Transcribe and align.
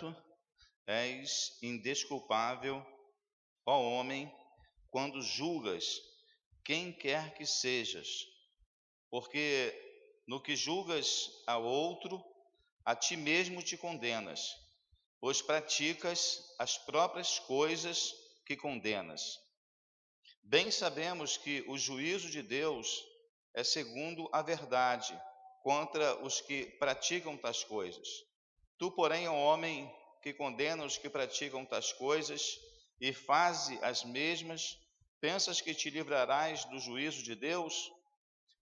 Portanto, 0.00 0.22
és 0.86 1.58
indesculpável, 1.62 2.84
ó 3.66 3.80
homem, 3.80 4.32
quando 4.90 5.20
julgas 5.20 6.00
quem 6.64 6.92
quer 6.92 7.34
que 7.34 7.44
sejas, 7.44 8.26
porque 9.10 9.74
no 10.26 10.40
que 10.40 10.54
julgas 10.54 11.28
ao 11.46 11.64
outro, 11.64 12.22
a 12.84 12.94
ti 12.94 13.16
mesmo 13.16 13.62
te 13.62 13.76
condenas, 13.76 14.54
pois 15.20 15.42
praticas 15.42 16.54
as 16.58 16.78
próprias 16.78 17.38
coisas 17.40 18.14
que 18.46 18.56
condenas. 18.56 19.38
Bem 20.42 20.70
sabemos 20.70 21.36
que 21.36 21.62
o 21.68 21.76
juízo 21.76 22.30
de 22.30 22.42
Deus 22.42 23.04
é 23.52 23.64
segundo 23.64 24.28
a 24.32 24.42
verdade 24.42 25.20
contra 25.62 26.22
os 26.24 26.40
que 26.40 26.66
praticam 26.78 27.36
tais 27.36 27.64
coisas. 27.64 28.27
Tu, 28.78 28.90
porém, 28.92 29.26
ó 29.26 29.34
homem, 29.34 29.92
que 30.22 30.32
condena 30.32 30.84
os 30.84 30.96
que 30.96 31.10
praticam 31.10 31.66
tais 31.66 31.92
coisas 31.92 32.58
e 33.00 33.12
faze 33.12 33.78
as 33.82 34.04
mesmas, 34.04 34.76
pensas 35.20 35.60
que 35.60 35.74
te 35.74 35.90
livrarás 35.90 36.64
do 36.66 36.78
juízo 36.78 37.22
de 37.22 37.34
Deus? 37.34 37.90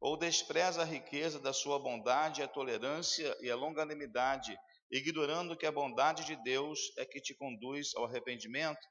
Ou 0.00 0.16
despreza 0.16 0.82
a 0.82 0.84
riqueza 0.84 1.38
da 1.38 1.52
sua 1.52 1.78
bondade, 1.78 2.42
a 2.42 2.48
tolerância 2.48 3.36
e 3.40 3.50
a 3.50 3.56
longanimidade, 3.56 4.56
ignorando 4.90 5.56
que 5.56 5.66
a 5.66 5.72
bondade 5.72 6.24
de 6.24 6.36
Deus 6.42 6.78
é 6.96 7.04
que 7.04 7.20
te 7.20 7.34
conduz 7.34 7.94
ao 7.94 8.04
arrependimento? 8.04 8.86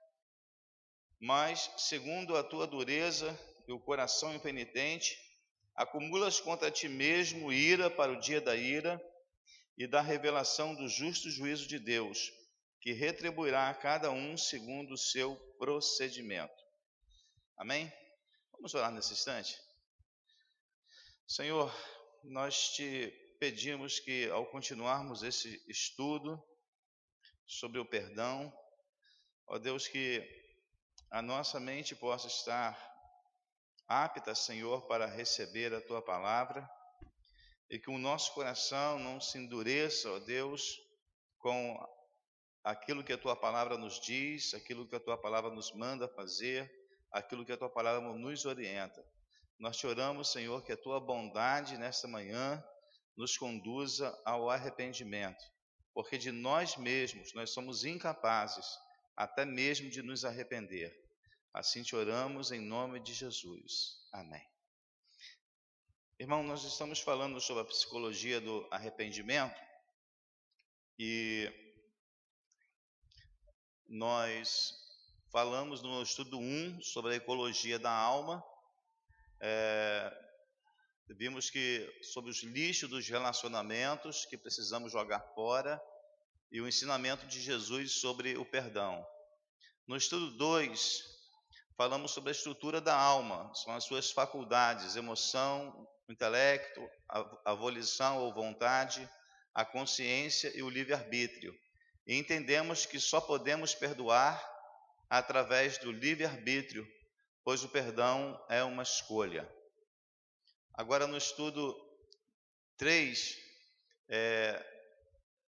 Mas, 1.19 1.71
segundo 1.77 2.35
a 2.37 2.43
tua 2.43 2.67
dureza 2.67 3.39
e 3.67 3.71
o 3.71 3.79
coração 3.79 4.33
impenitente, 4.35 5.17
acumulas 5.75 6.39
contra 6.39 6.69
ti 6.69 6.87
mesmo 6.87 7.51
ira 7.51 7.89
para 7.89 8.11
o 8.11 8.19
dia 8.19 8.41
da 8.41 8.55
ira 8.55 9.01
e 9.77 9.85
da 9.87 10.01
revelação 10.01 10.73
do 10.73 10.87
justo 10.87 11.29
juízo 11.29 11.67
de 11.67 11.77
Deus, 11.77 12.31
que 12.79 12.93
retribuirá 12.93 13.69
a 13.69 13.73
cada 13.73 14.11
um 14.11 14.37
segundo 14.37 14.93
o 14.93 14.97
seu 14.97 15.35
procedimento. 15.57 16.63
Amém? 17.57 17.91
Vamos 18.51 18.73
orar 18.73 18.91
nesse 18.91 19.13
instante? 19.13 19.59
Senhor, 21.27 21.73
nós 22.23 22.69
te 22.69 23.09
pedimos 23.39 23.99
que 23.99 24.29
ao 24.29 24.45
continuarmos 24.45 25.23
esse 25.23 25.63
estudo 25.67 26.41
sobre 27.45 27.79
o 27.79 27.85
perdão, 27.85 28.53
ó 29.47 29.57
Deus, 29.57 29.87
que 29.87 30.23
a 31.11 31.21
nossa 31.21 31.59
mente 31.59 31.95
possa 31.95 32.27
estar 32.27 32.77
apta, 33.87 34.33
Senhor, 34.33 34.87
para 34.87 35.05
receber 35.05 35.73
a 35.73 35.81
tua 35.81 36.01
palavra 36.01 36.67
e 37.69 37.79
que 37.79 37.89
o 37.89 37.97
nosso 37.97 38.33
coração 38.33 38.99
não 38.99 39.19
se 39.19 39.37
endureça, 39.37 40.11
ó 40.11 40.19
Deus, 40.19 40.79
com 41.39 41.77
aquilo 42.63 43.03
que 43.03 43.13
a 43.13 43.17
tua 43.17 43.35
palavra 43.35 43.77
nos 43.77 43.99
diz, 43.99 44.53
aquilo 44.53 44.87
que 44.87 44.95
a 44.95 44.99
tua 44.99 45.17
palavra 45.17 45.51
nos 45.51 45.73
manda 45.73 46.07
fazer, 46.07 46.71
aquilo 47.11 47.45
que 47.45 47.51
a 47.51 47.57
tua 47.57 47.69
palavra 47.69 48.01
nos 48.01 48.45
orienta. 48.45 49.03
Nós 49.59 49.77
te 49.77 49.87
oramos, 49.87 50.31
Senhor, 50.31 50.63
que 50.63 50.73
a 50.73 50.77
tua 50.77 50.99
bondade 50.99 51.77
nesta 51.77 52.07
manhã 52.07 52.63
nos 53.15 53.37
conduza 53.37 54.13
ao 54.25 54.49
arrependimento, 54.49 55.43
porque 55.93 56.17
de 56.17 56.31
nós 56.31 56.75
mesmos 56.75 57.33
nós 57.33 57.51
somos 57.51 57.85
incapazes 57.85 58.65
até 59.15 59.45
mesmo 59.45 59.89
de 59.89 60.01
nos 60.01 60.25
arrepender. 60.25 60.93
Assim 61.53 61.83
te 61.83 61.95
oramos 61.95 62.51
em 62.51 62.59
nome 62.59 62.99
de 62.99 63.13
Jesus. 63.13 64.05
Amém. 64.11 64.54
Irmão, 66.17 66.41
nós 66.43 66.63
estamos 66.63 67.01
falando 67.01 67.41
sobre 67.41 67.63
a 67.63 67.65
psicologia 67.65 68.39
do 68.39 68.65
arrependimento 68.71 69.59
e 70.97 71.51
nós 73.85 74.71
falamos 75.29 75.81
no 75.81 76.01
estudo 76.01 76.39
1 76.39 76.81
sobre 76.81 77.11
a 77.11 77.15
ecologia 77.17 77.77
da 77.77 77.91
alma. 77.91 78.41
É, 79.41 80.09
vimos 81.17 81.49
que 81.49 81.85
sobre 82.13 82.31
os 82.31 82.41
lixos 82.43 82.89
dos 82.89 83.05
relacionamentos 83.09 84.25
que 84.25 84.37
precisamos 84.37 84.93
jogar 84.93 85.19
fora 85.35 85.81
e 86.49 86.61
o 86.61 86.67
ensinamento 86.67 87.27
de 87.27 87.41
Jesus 87.41 87.99
sobre 87.99 88.37
o 88.37 88.45
perdão. 88.45 89.05
No 89.85 89.97
estudo 89.97 90.31
2, 90.37 91.03
falamos 91.75 92.11
sobre 92.11 92.29
a 92.29 92.31
estrutura 92.31 92.79
da 92.79 92.97
alma, 92.97 93.53
são 93.53 93.75
as 93.75 93.83
suas 93.83 94.11
faculdades, 94.11 94.95
emoção, 94.95 95.85
intelecto, 96.09 96.81
a, 97.09 97.51
a 97.51 97.53
volição 97.53 98.19
ou 98.19 98.33
vontade, 98.33 99.09
a 99.53 99.65
consciência 99.65 100.51
e 100.55 100.61
o 100.61 100.69
livre-arbítrio. 100.69 101.53
E 102.05 102.15
entendemos 102.15 102.85
que 102.85 102.99
só 102.99 103.19
podemos 103.19 103.73
perdoar 103.73 104.39
através 105.09 105.77
do 105.77 105.91
livre-arbítrio, 105.91 106.87
pois 107.43 107.63
o 107.63 107.69
perdão 107.69 108.39
é 108.49 108.63
uma 108.63 108.83
escolha. 108.83 109.49
Agora, 110.73 111.07
no 111.07 111.17
estudo 111.17 111.75
3 112.77 113.37
é, 114.09 114.63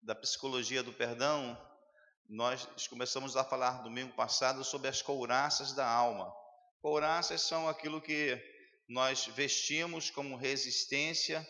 da 0.01 0.15
psicologia 0.15 0.81
do 0.81 0.93
perdão, 0.93 1.61
nós 2.29 2.65
começamos 2.87 3.35
a 3.35 3.43
falar 3.43 3.83
domingo 3.83 4.13
passado 4.13 4.63
sobre 4.63 4.87
as 4.87 5.01
couraças 5.01 5.73
da 5.73 5.87
alma. 5.87 6.33
Couraças 6.81 7.41
são 7.41 7.67
aquilo 7.67 8.01
que 8.01 8.56
nós 8.87 9.27
vestimos 9.27 10.09
como 10.09 10.35
resistência 10.35 11.45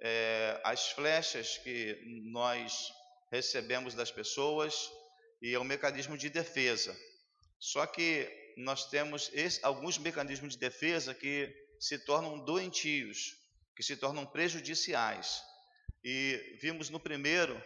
é, 0.00 0.60
às 0.64 0.90
flechas 0.90 1.58
que 1.58 2.00
nós 2.30 2.92
recebemos 3.32 3.94
das 3.94 4.10
pessoas 4.10 4.90
e 5.42 5.54
é 5.54 5.58
um 5.58 5.64
mecanismo 5.64 6.16
de 6.16 6.30
defesa. 6.30 6.96
Só 7.58 7.86
que 7.86 8.30
nós 8.56 8.88
temos 8.88 9.30
esse, 9.32 9.64
alguns 9.64 9.98
mecanismos 9.98 10.54
de 10.54 10.58
defesa 10.58 11.14
que 11.14 11.52
se 11.80 11.98
tornam 11.98 12.44
doentios, 12.44 13.36
que 13.76 13.82
se 13.82 13.96
tornam 13.96 14.26
prejudiciais. 14.26 15.42
E 16.04 16.56
vimos 16.60 16.90
no 16.90 17.00
primeiro 17.00 17.60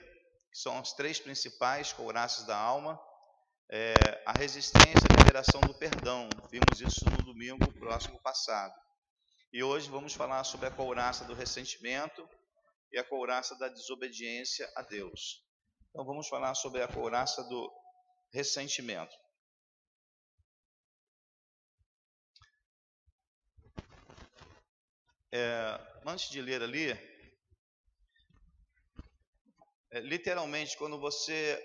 que 0.50 0.59
são 0.59 0.79
as 0.79 0.93
três 0.93 1.19
principais 1.19 1.93
couraças 1.93 2.47
da 2.47 2.56
alma, 2.56 3.00
é, 3.71 3.94
a 4.27 4.33
resistência 4.33 5.00
a 5.11 5.21
liberação 5.21 5.61
do 5.62 5.75
perdão. 5.75 6.29
Vimos 6.50 6.81
isso 6.81 7.05
no 7.11 7.25
domingo 7.25 7.73
próximo 7.73 8.19
passado. 8.21 8.81
E 9.52 9.62
hoje 9.62 9.90
vamos 9.90 10.14
falar 10.14 10.44
sobre 10.44 10.66
a 10.66 10.70
couraça 10.70 11.26
do 11.26 11.34
ressentimento 11.34 12.26
e 12.90 12.98
a 12.98 13.04
couraça 13.04 13.54
da 13.58 13.68
desobediência 13.68 14.66
a 14.74 14.80
Deus. 14.80 15.46
Então 15.90 16.06
vamos 16.06 16.26
falar 16.26 16.54
sobre 16.54 16.80
a 16.80 16.88
couraça 16.88 17.44
do 17.44 17.70
ressentimento. 18.32 19.14
É, 25.30 26.00
antes 26.06 26.30
de 26.30 26.40
ler 26.40 26.62
ali, 26.62 26.92
é, 29.90 30.00
literalmente, 30.00 30.78
quando 30.78 30.98
você, 30.98 31.62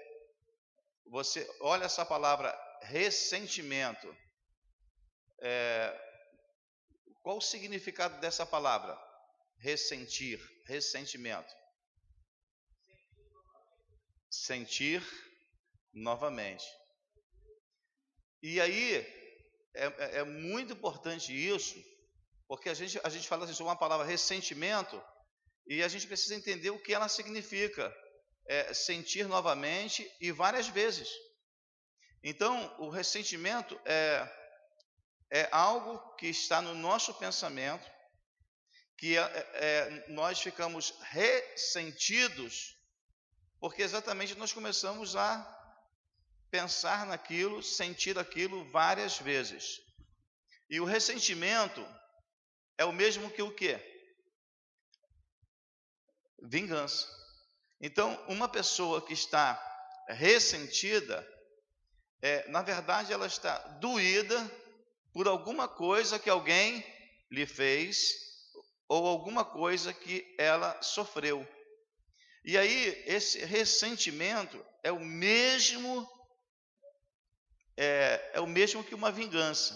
você 1.05 1.49
olha 1.61 1.85
essa 1.85 2.05
palavra 2.05 2.53
ressentimento, 2.81 4.13
é, 5.41 6.06
qual 7.27 7.39
o 7.39 7.41
significado 7.41 8.21
dessa 8.21 8.45
palavra? 8.45 8.97
Ressentir, 9.57 10.39
ressentimento. 10.65 11.53
Sentir 14.31 15.05
novamente. 15.93 16.65
E 18.41 18.61
aí, 18.61 18.95
é, 19.75 19.85
é, 19.87 20.17
é 20.19 20.23
muito 20.23 20.71
importante 20.71 21.33
isso, 21.33 21.75
porque 22.47 22.69
a 22.69 22.73
gente, 22.73 22.97
a 23.03 23.09
gente 23.09 23.27
fala 23.27 23.43
assim, 23.43 23.61
uma 23.61 23.75
palavra 23.75 24.05
ressentimento, 24.05 25.03
e 25.67 25.83
a 25.83 25.89
gente 25.89 26.07
precisa 26.07 26.33
entender 26.33 26.69
o 26.69 26.81
que 26.81 26.93
ela 26.93 27.09
significa 27.09 27.93
é, 28.47 28.73
sentir 28.73 29.27
novamente 29.27 30.09
e 30.21 30.31
várias 30.31 30.69
vezes. 30.69 31.09
Então, 32.23 32.73
o 32.79 32.87
ressentimento 32.87 33.77
é, 33.83 34.46
é 35.29 35.47
algo 35.51 36.15
que 36.15 36.27
está 36.27 36.61
no 36.61 36.73
nosso 36.73 37.13
pensamento, 37.13 37.89
que 38.97 39.17
é, 39.17 39.21
é, 39.21 40.05
nós 40.09 40.39
ficamos 40.39 40.93
ressentidos, 41.01 42.75
porque 43.59 43.81
exatamente 43.81 44.35
nós 44.35 44.53
começamos 44.53 45.15
a 45.15 45.53
pensar 46.49 47.05
naquilo, 47.05 47.61
sentir 47.61 48.17
aquilo 48.17 48.69
várias 48.71 49.19
vezes. 49.19 49.81
E 50.69 50.79
o 50.79 50.85
ressentimento 50.85 51.85
é 52.77 52.85
o 52.85 52.93
mesmo 52.93 53.29
que 53.29 53.41
o 53.41 53.53
quê? 53.53 53.79
Vingança. 56.41 57.07
Então, 57.81 58.15
uma 58.27 58.47
pessoa 58.47 59.05
que 59.05 59.13
está 59.13 59.61
ressentida, 60.07 61.27
é, 62.21 62.47
na 62.49 62.61
verdade, 62.61 63.13
ela 63.13 63.27
está 63.27 63.57
doída 63.79 64.49
por 65.17 65.27
alguma 65.27 65.67
coisa 65.67 66.19
que 66.19 66.29
alguém 66.29 66.85
lhe 67.31 67.47
fez 67.47 68.13
ou 68.87 69.07
alguma 69.07 69.43
coisa 69.43 69.91
que 69.91 70.35
ela 70.37 70.79
sofreu. 70.79 71.43
E 72.45 72.55
aí, 72.55 73.03
esse 73.07 73.43
ressentimento 73.43 74.63
é 74.83 74.91
o 74.91 74.99
mesmo 74.99 76.07
é, 77.75 78.29
é 78.35 78.39
o 78.39 78.45
mesmo 78.45 78.83
que 78.83 78.93
uma 78.93 79.11
vingança. 79.11 79.75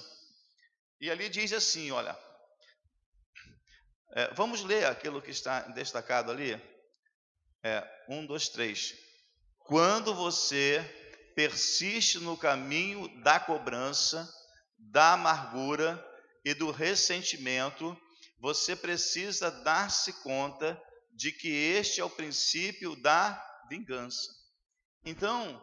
E 0.99 1.09
ali 1.09 1.27
diz 1.27 1.51
assim: 1.53 1.89
olha, 1.89 2.15
é, 4.13 4.31
vamos 4.35 4.63
ler 4.63 4.85
aquilo 4.85 5.23
que 5.23 5.31
está 5.31 5.61
destacado 5.69 6.29
ali. 6.29 6.53
É, 7.63 8.05
um, 8.07 8.27
dois, 8.27 8.47
três. 8.47 8.93
Quando 9.57 10.13
você 10.13 10.83
persiste 11.35 12.19
no 12.19 12.37
caminho 12.37 13.07
da 13.23 13.39
cobrança, 13.39 14.31
da 14.89 15.13
amargura 15.13 16.03
e 16.43 16.53
do 16.53 16.71
ressentimento, 16.71 17.95
você 18.39 18.75
precisa 18.75 19.51
dar-se 19.51 20.11
conta 20.23 20.81
de 21.13 21.31
que 21.31 21.49
este 21.49 22.01
é 22.01 22.03
o 22.03 22.09
princípio 22.09 22.95
da 22.95 23.39
vingança. 23.69 24.29
Então, 25.05 25.61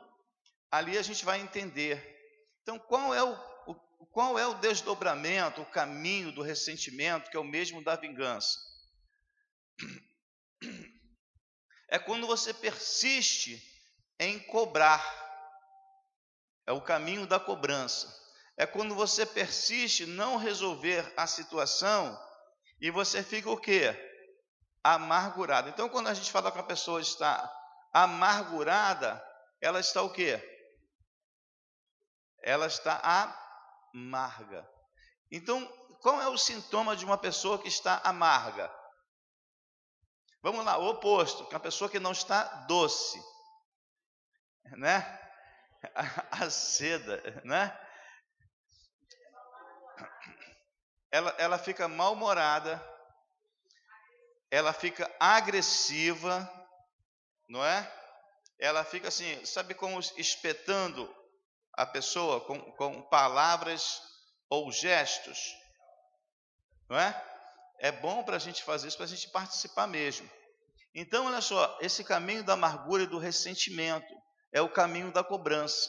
ali 0.71 0.97
a 0.97 1.03
gente 1.03 1.25
vai 1.25 1.41
entender. 1.41 2.17
Então, 2.63 2.79
qual 2.79 3.15
é 3.15 3.23
o, 3.23 3.33
o, 3.67 4.07
qual 4.07 4.39
é 4.39 4.47
o 4.47 4.55
desdobramento, 4.55 5.63
o 5.63 5.71
caminho 5.71 6.31
do 6.33 6.43
ressentimento, 6.43 7.31
que 7.31 7.37
é 7.37 7.41
o 7.41 7.45
mesmo 7.45 7.83
da 7.83 7.97
vingança? 7.97 8.57
É 11.91 11.99
quando 11.99 12.27
você 12.27 12.53
persiste 12.53 13.63
em 14.19 14.39
cobrar. 14.39 15.03
É 16.67 16.73
o 16.73 16.83
caminho 16.83 17.27
da 17.27 17.41
cobrança. 17.41 18.18
É 18.59 18.67
quando 18.67 18.93
você 18.93 19.25
persiste 19.25 20.05
não 20.05 20.37
resolver 20.37 21.15
a 21.17 21.29
situação 21.29 22.19
e 22.81 22.91
você 22.91 23.23
fica 23.23 23.49
o 23.49 23.57
quê? 23.57 23.95
Amargurado. 24.83 25.69
Então, 25.69 25.89
quando 25.89 26.09
a 26.09 26.15
gente 26.15 26.33
fala 26.33 26.51
que 26.51 26.59
a 26.59 26.65
pessoa 26.65 27.01
está 27.01 27.49
amargurada, 27.93 29.25
ela 29.61 29.79
está 29.79 30.03
o 30.03 30.11
quê? 30.11 30.43
Ela 32.43 32.67
está 32.67 33.01
amarga. 33.95 34.69
Então, 35.31 35.65
qual 36.01 36.21
é 36.21 36.27
o 36.27 36.37
sintoma 36.37 36.97
de 36.97 37.05
uma 37.05 37.17
pessoa 37.17 37.61
que 37.61 37.69
está 37.69 38.01
amarga? 38.03 38.75
Vamos 40.43 40.65
lá, 40.65 40.79
o 40.79 40.89
oposto, 40.89 41.47
que 41.47 41.55
é 41.55 41.59
pessoa 41.61 41.89
que 41.89 42.01
não 42.01 42.11
está 42.11 42.43
doce, 42.67 43.23
né? 44.77 45.21
A 46.33 46.51
seda, 46.51 47.41
né? 47.45 47.88
Ela, 51.11 51.35
ela 51.39 51.59
fica 51.59 51.89
mal-humorada, 51.89 52.83
ela 54.51 54.73
fica 54.73 55.11
agressiva, 55.19 56.51
não 57.49 57.65
é? 57.65 57.93
Ela 58.59 58.85
fica 58.85 59.09
assim, 59.09 59.45
sabe 59.45 59.75
como 59.75 60.01
espetando 60.17 61.15
a 61.73 61.87
pessoa 61.87 62.41
com, 62.41 62.61
com 62.73 63.03
palavras 63.03 64.03
ou 64.51 64.71
gestos, 64.73 65.39
não 66.89 66.99
é? 66.99 67.25
É 67.81 67.93
bom 67.93 68.25
para 68.25 68.37
a 68.37 68.41
gente 68.41 68.65
fazer 68.65 68.89
isso, 68.89 68.97
para 68.97 69.07
a 69.07 69.09
gente 69.09 69.29
participar 69.31 69.87
mesmo. 69.87 70.29
Então, 70.95 71.27
olha 71.27 71.41
só, 71.41 71.79
esse 71.81 72.03
caminho 72.03 72.43
da 72.43 72.55
amargura 72.55 73.05
e 73.05 73.07
do 73.07 73.19
ressentimento 73.19 74.13
é 74.53 74.61
o 74.61 74.69
caminho 74.69 75.13
da 75.13 75.23
cobrança. 75.23 75.89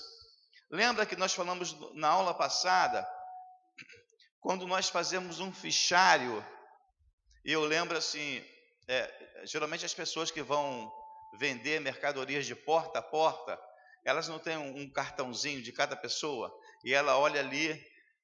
Lembra 0.69 1.05
que 1.05 1.15
nós 1.15 1.33
falamos 1.33 1.75
na 1.95 2.09
aula 2.09 2.33
passada 2.33 3.07
quando 4.41 4.65
nós 4.67 4.89
fazemos 4.89 5.39
um 5.39 5.51
fichário, 5.51 6.45
eu 7.43 7.61
lembro 7.61 7.97
assim, 7.97 8.43
é, 8.87 9.43
geralmente 9.43 9.85
as 9.85 9.93
pessoas 9.93 10.31
que 10.31 10.41
vão 10.41 10.91
vender 11.37 11.79
mercadorias 11.79 12.45
de 12.45 12.55
porta 12.55 12.99
a 12.99 13.03
porta, 13.03 13.59
elas 14.05 14.27
não 14.27 14.39
têm 14.39 14.57
um, 14.57 14.81
um 14.81 14.91
cartãozinho 14.91 15.61
de 15.61 15.71
cada 15.71 15.95
pessoa, 15.95 16.53
e 16.83 16.93
ela 16.93 17.17
olha 17.17 17.39
ali, 17.39 17.79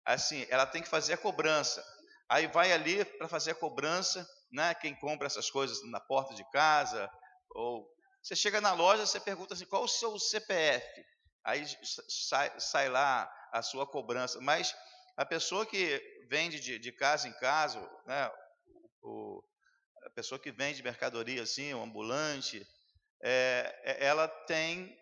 assim, 0.06 0.46
ela 0.50 0.66
tem 0.66 0.82
que 0.82 0.90
fazer 0.90 1.14
a 1.14 1.18
cobrança. 1.18 1.86
Aí 2.30 2.48
vai 2.48 2.72
ali 2.72 3.06
para 3.06 3.28
fazer 3.28 3.52
a 3.52 3.56
cobrança, 3.56 4.28
né? 4.52 4.74
Quem 4.74 4.96
compra 4.96 5.28
essas 5.28 5.50
coisas 5.50 5.80
na 5.92 6.00
porta 6.00 6.34
de 6.34 6.44
casa, 6.50 7.10
ou 7.52 7.88
você 8.24 8.36
chega 8.36 8.60
na 8.60 8.74
loja, 8.74 9.06
você 9.06 9.20
pergunta 9.20 9.54
assim, 9.54 9.66
qual 9.66 9.84
o 9.84 9.88
seu 9.88 10.18
CPF? 10.18 11.06
Aí 11.44 11.64
sai, 12.10 12.60
sai 12.60 12.90
lá 12.90 13.32
a 13.52 13.62
sua 13.62 13.86
cobrança. 13.86 14.42
Mas 14.42 14.76
a 15.18 15.26
pessoa 15.26 15.66
que 15.66 16.02
vende 16.30 16.60
de, 16.60 16.78
de 16.78 16.92
casa 16.92 17.28
em 17.28 17.34
casa, 17.34 17.80
né, 18.06 18.32
o, 19.02 19.44
a 20.04 20.10
pessoa 20.10 20.40
que 20.40 20.52
vende 20.52 20.84
mercadoria 20.84 21.44
assim, 21.44 21.74
o 21.74 21.82
ambulante, 21.82 22.66
é, 23.22 23.82
é 23.84 24.06
ela 24.06 24.28
tem 24.28 24.98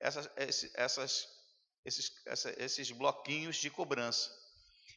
essas, 0.00 0.30
essas, 0.74 1.26
esses, 1.84 2.12
essa, 2.26 2.54
esses 2.62 2.90
bloquinhos 2.90 3.56
de 3.56 3.70
cobrança. 3.70 4.30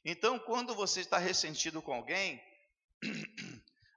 Então, 0.04 0.40
quando 0.40 0.76
você 0.76 1.02
está 1.02 1.18
ressentido 1.18 1.82
com 1.82 1.94
alguém, 1.94 2.42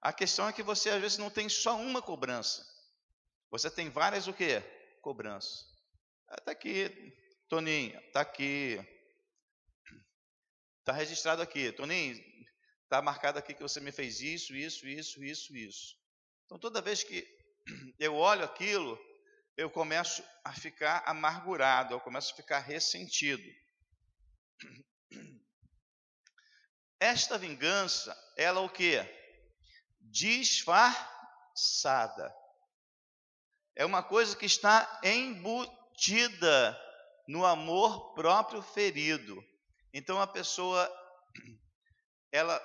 a 0.01 0.13
questão 0.13 0.49
é 0.49 0.53
que 0.53 0.63
você 0.63 0.91
às 0.91 1.01
vezes 1.01 1.19
não 1.19 1.31
tem 1.31 1.49
só 1.49 1.77
uma 1.77 2.01
cobrança. 2.01 2.65
Você 3.51 3.71
tem 3.71 3.91
várias 3.91 4.27
o 4.27 4.33
quê? 4.33 4.63
Cobranças. 5.01 5.67
Está 6.39 6.53
aqui, 6.53 7.15
Toninho, 7.49 7.99
está 8.01 8.21
aqui, 8.21 8.81
Está 10.85 10.93
registrado 10.93 11.41
aqui, 11.41 11.73
Toninho, 11.73 12.23
está 12.83 13.01
marcado 13.01 13.39
aqui 13.39 13.55
que 13.55 13.63
você 13.63 13.81
me 13.81 13.91
fez 13.91 14.21
isso, 14.21 14.55
isso, 14.55 14.87
isso, 14.87 15.25
isso, 15.25 15.57
isso. 15.57 15.97
Então, 16.45 16.59
toda 16.59 16.83
vez 16.83 17.03
que 17.03 17.27
eu 17.99 18.15
olho 18.15 18.45
aquilo, 18.45 18.99
eu 19.57 19.71
começo 19.71 20.23
a 20.45 20.53
ficar 20.53 21.03
amargurado, 21.07 21.95
eu 21.95 22.01
começo 22.01 22.35
a 22.35 22.37
ficar 22.37 22.59
ressentido. 22.59 23.43
Esta 27.01 27.39
vingança, 27.39 28.15
ela 28.37 28.61
o 28.61 28.69
que? 28.69 29.01
Disfarçada. 30.01 31.01
É 33.75 33.87
uma 33.87 34.03
coisa 34.03 34.37
que 34.37 34.45
está 34.45 35.01
embutida 35.03 36.79
no 37.27 37.43
amor 37.47 38.13
próprio 38.13 38.61
ferido. 38.61 39.43
Então 39.97 40.21
a 40.21 40.27
pessoa, 40.27 40.91
ela, 42.33 42.61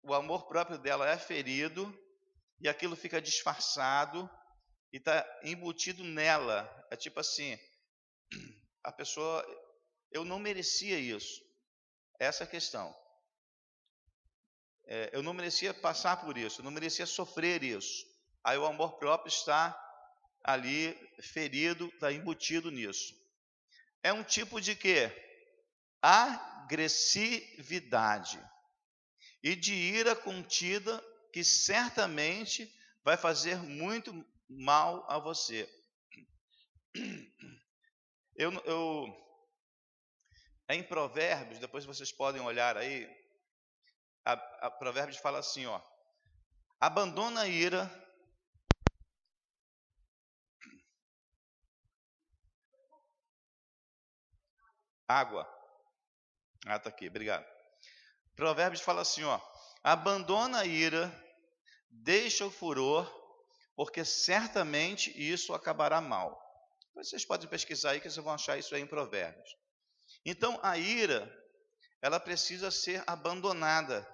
o 0.00 0.14
amor 0.14 0.46
próprio 0.46 0.78
dela 0.78 1.10
é 1.10 1.18
ferido 1.18 1.92
e 2.60 2.68
aquilo 2.68 2.94
fica 2.94 3.20
disfarçado 3.20 4.30
e 4.92 4.98
está 4.98 5.26
embutido 5.42 6.04
nela. 6.04 6.70
É 6.88 6.96
tipo 6.96 7.18
assim, 7.18 7.58
a 8.84 8.92
pessoa, 8.92 9.44
eu 10.12 10.24
não 10.24 10.38
merecia 10.38 11.00
isso. 11.00 11.42
Essa 12.20 12.44
é 12.44 12.46
a 12.46 12.50
questão. 12.50 12.96
É, 14.86 15.10
eu 15.12 15.20
não 15.20 15.34
merecia 15.34 15.74
passar 15.74 16.24
por 16.24 16.38
isso, 16.38 16.60
eu 16.60 16.64
não 16.64 16.70
merecia 16.70 17.06
sofrer 17.06 17.64
isso. 17.64 18.06
Aí 18.44 18.56
o 18.56 18.66
amor 18.66 18.98
próprio 18.98 19.30
está 19.30 19.76
ali 20.44 20.94
ferido, 21.20 21.88
está 21.88 22.12
embutido 22.12 22.70
nisso. 22.70 23.14
É 24.00 24.12
um 24.12 24.22
tipo 24.22 24.60
de 24.60 24.76
quê? 24.76 25.10
Agressividade 26.62 28.40
e 29.42 29.56
de 29.56 29.74
ira 29.74 30.14
contida 30.14 31.02
que 31.32 31.42
certamente 31.42 32.72
vai 33.04 33.16
fazer 33.16 33.56
muito 33.56 34.12
mal 34.48 35.04
a 35.10 35.18
você. 35.18 35.68
Eu, 38.34 38.52
eu 38.64 39.06
em 40.68 40.82
Provérbios, 40.82 41.58
depois 41.58 41.84
vocês 41.84 42.12
podem 42.12 42.40
olhar 42.40 42.76
aí, 42.76 43.06
a, 44.24 44.32
a 44.66 44.70
Provérbios 44.70 45.18
fala 45.18 45.38
assim, 45.38 45.66
ó, 45.66 45.82
abandona 46.80 47.42
a 47.42 47.48
ira 47.48 47.90
água 55.06 55.61
ah, 56.66 56.76
está 56.76 56.88
aqui, 56.88 57.08
obrigado. 57.08 57.44
Provérbios 58.36 58.82
fala 58.82 59.02
assim, 59.02 59.24
ó, 59.24 59.40
abandona 59.82 60.60
a 60.60 60.66
ira, 60.66 61.12
deixa 61.90 62.46
o 62.46 62.50
furor, 62.50 63.10
porque 63.74 64.04
certamente 64.04 65.12
isso 65.16 65.52
acabará 65.54 66.00
mal. 66.00 66.40
Vocês 66.94 67.24
podem 67.24 67.48
pesquisar 67.48 67.90
aí 67.90 68.00
que 68.00 68.08
vocês 68.08 68.24
vão 68.24 68.34
achar 68.34 68.58
isso 68.58 68.74
aí 68.74 68.82
em 68.82 68.86
Provérbios. 68.86 69.56
Então, 70.24 70.58
a 70.62 70.76
ira, 70.76 71.30
ela 72.00 72.20
precisa 72.20 72.70
ser 72.70 73.02
abandonada, 73.06 74.06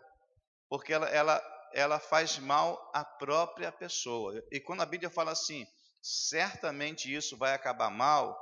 porque 0.69 0.93
ela, 0.93 1.09
ela, 1.09 1.69
ela 1.75 1.99
faz 1.99 2.39
mal 2.39 2.91
à 2.95 3.05
própria 3.05 3.71
pessoa. 3.71 4.43
E 4.51 4.61
quando 4.61 4.83
a 4.83 4.87
Bíblia 4.87 5.11
fala 5.11 5.33
assim, 5.33 5.67
certamente 6.01 7.13
isso 7.13 7.37
vai 7.37 7.53
acabar 7.53 7.91
mal, 7.91 8.39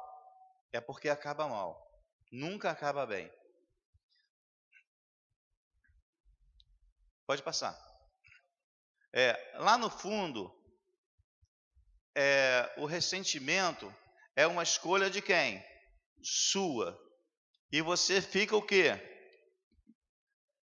é 0.72 0.80
porque 0.80 1.08
acaba 1.08 1.48
mal. 1.48 1.82
Nunca 2.30 2.70
acaba 2.70 3.06
bem. 3.06 3.30
Pode 7.26 7.42
passar. 7.42 7.76
É, 9.12 9.58
lá 9.58 9.76
no 9.76 9.90
fundo, 9.90 10.52
é, 12.14 12.72
o 12.76 12.86
ressentimento 12.86 13.94
é 14.34 14.46
uma 14.46 14.62
escolha 14.62 15.10
de 15.10 15.20
quem? 15.20 15.64
Sua. 16.22 16.98
E 17.72 17.82
você 17.82 18.20
fica 18.22 18.56
o 18.56 18.62
quê? 18.62 18.92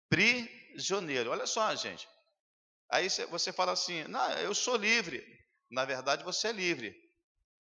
Prisioneiro. 0.09 1.31
Olha 1.31 1.47
só, 1.47 1.75
gente. 1.75 2.09
Aí 2.90 3.09
você 3.31 3.52
fala 3.52 3.73
assim: 3.73 4.04
não, 4.04 4.31
eu 4.38 4.54
sou 4.54 4.76
livre. 4.76 5.25
Na 5.71 5.85
verdade, 5.85 6.23
você 6.25 6.49
é 6.49 6.52
livre. 6.52 6.95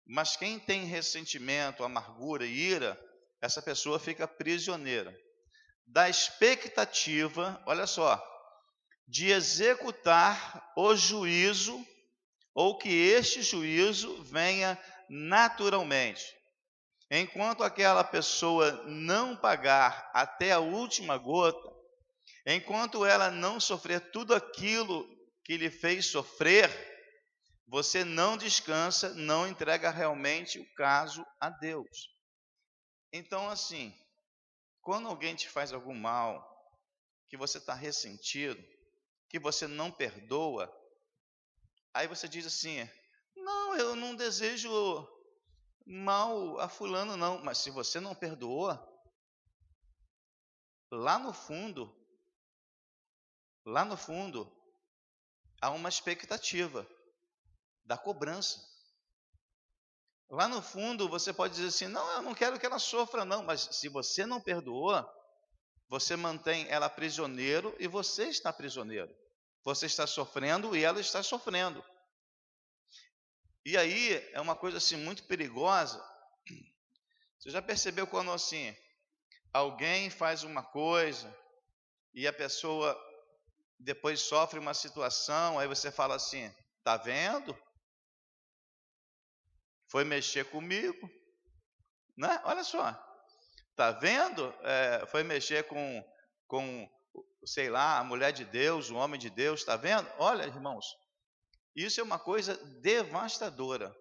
Mas 0.06 0.36
quem 0.36 0.60
tem 0.60 0.86
ressentimento, 0.86 1.84
amargura 1.84 2.46
e 2.46 2.52
ira, 2.52 3.00
essa 3.42 3.62
pessoa 3.62 4.00
fica 4.00 4.28
prisioneira 4.28 5.18
da 5.92 6.10
expectativa, 6.10 7.62
olha 7.66 7.86
só, 7.86 8.18
de 9.12 9.30
executar 9.30 10.72
o 10.74 10.96
juízo 10.96 11.86
ou 12.56 12.78
que 12.78 12.90
este 12.90 13.42
juízo 13.42 14.24
venha 14.24 14.82
naturalmente. 15.10 16.34
Enquanto 17.10 17.62
aquela 17.62 18.06
pessoa 18.06 18.72
não 18.88 19.36
pagar 19.36 20.10
até 20.14 20.54
a 20.54 20.60
última 20.60 21.18
gota, 21.18 21.70
enquanto 22.46 23.06
ela 23.06 23.30
não 23.30 23.60
sofrer 23.60 24.00
tudo 24.12 24.34
aquilo 24.34 25.06
que 25.44 25.58
lhe 25.58 25.70
fez 25.70 26.06
sofrer, 26.06 26.70
você 27.68 28.06
não 28.06 28.38
descansa, 28.38 29.14
não 29.14 29.46
entrega 29.46 29.90
realmente 29.90 30.58
o 30.58 30.74
caso 30.74 31.26
a 31.38 31.50
Deus. 31.50 32.16
Então, 33.12 33.50
assim, 33.50 33.94
quando 34.80 35.10
alguém 35.10 35.36
te 35.36 35.50
faz 35.50 35.74
algum 35.74 35.94
mal, 35.94 36.50
que 37.28 37.36
você 37.36 37.58
está 37.58 37.74
ressentido, 37.74 38.62
que 39.32 39.40
você 39.40 39.66
não 39.66 39.90
perdoa, 39.90 40.70
aí 41.94 42.06
você 42.06 42.28
diz 42.28 42.46
assim: 42.46 42.88
Não, 43.34 43.78
eu 43.78 43.96
não 43.96 44.14
desejo 44.14 44.70
mal 45.86 46.60
a 46.60 46.68
Fulano, 46.68 47.16
não. 47.16 47.42
Mas 47.42 47.60
se 47.60 47.70
você 47.72 48.02
não 48.02 48.14
perdoou, 48.14 48.78
lá 50.92 51.18
no 51.18 51.32
fundo, 51.32 51.90
lá 53.66 53.86
no 53.86 53.96
fundo, 53.96 54.52
há 55.62 55.70
uma 55.70 55.88
expectativa 55.88 56.86
da 57.86 57.98
cobrança. 57.98 58.70
Lá 60.30 60.50
no 60.50 60.62
fundo, 60.62 61.08
você 61.08 61.32
pode 61.32 61.54
dizer 61.56 61.68
assim: 61.68 61.88
não, 61.88 62.06
eu 62.16 62.22
não 62.22 62.36
quero 62.36 62.60
que 62.60 62.66
ela 62.66 62.80
sofra, 62.80 63.24
não. 63.24 63.44
Mas 63.44 63.62
se 63.72 63.88
você 63.88 64.26
não 64.26 64.42
perdoou, 64.42 64.92
você 65.92 66.16
mantém 66.16 66.66
ela 66.70 66.90
prisioneiro 66.90 67.76
e 67.78 67.88
você 67.88 68.30
está 68.30 68.52
prisioneiro. 68.54 69.14
Você 69.64 69.86
está 69.86 70.08
sofrendo 70.08 70.76
e 70.76 70.84
ela 70.84 71.00
está 71.00 71.22
sofrendo. 71.22 71.84
E 73.66 73.78
aí 73.78 74.14
é 74.32 74.40
uma 74.42 74.56
coisa 74.56 74.78
assim 74.78 74.96
muito 74.96 75.26
perigosa. 75.26 76.04
Você 77.38 77.52
já 77.52 77.62
percebeu 77.62 78.08
quando 78.08 78.32
assim 78.32 78.76
alguém 79.54 80.10
faz 80.10 80.44
uma 80.44 80.64
coisa 80.64 81.32
e 82.14 82.26
a 82.26 82.32
pessoa 82.32 82.98
depois 83.78 84.22
sofre 84.22 84.60
uma 84.60 84.74
situação, 84.74 85.60
aí 85.60 85.68
você 85.68 85.92
fala 85.92 86.16
assim: 86.16 86.50
tá 86.84 86.96
vendo? 86.96 87.54
foi 89.92 90.06
mexer 90.06 90.46
comigo, 90.46 91.12
né? 92.16 92.42
Olha 92.46 92.64
só, 92.64 92.98
tá 93.76 93.92
vendo? 93.92 94.54
É, 94.64 95.06
foi 95.08 95.24
mexer 95.24 95.68
com, 95.68 96.04
com, 96.48 96.90
sei 97.46 97.70
lá, 97.70 98.00
a 98.00 98.04
mulher 98.04 98.32
de 98.32 98.46
Deus, 98.46 98.90
o 98.90 98.96
homem 98.96 99.20
de 99.20 99.30
Deus, 99.30 99.64
tá 99.64 99.76
vendo? 99.76 100.10
Olha, 100.18 100.44
irmãos, 100.44 100.86
isso 101.76 102.00
é 102.00 102.04
uma 102.04 102.20
coisa 102.20 102.56
devastadora, 102.82 103.96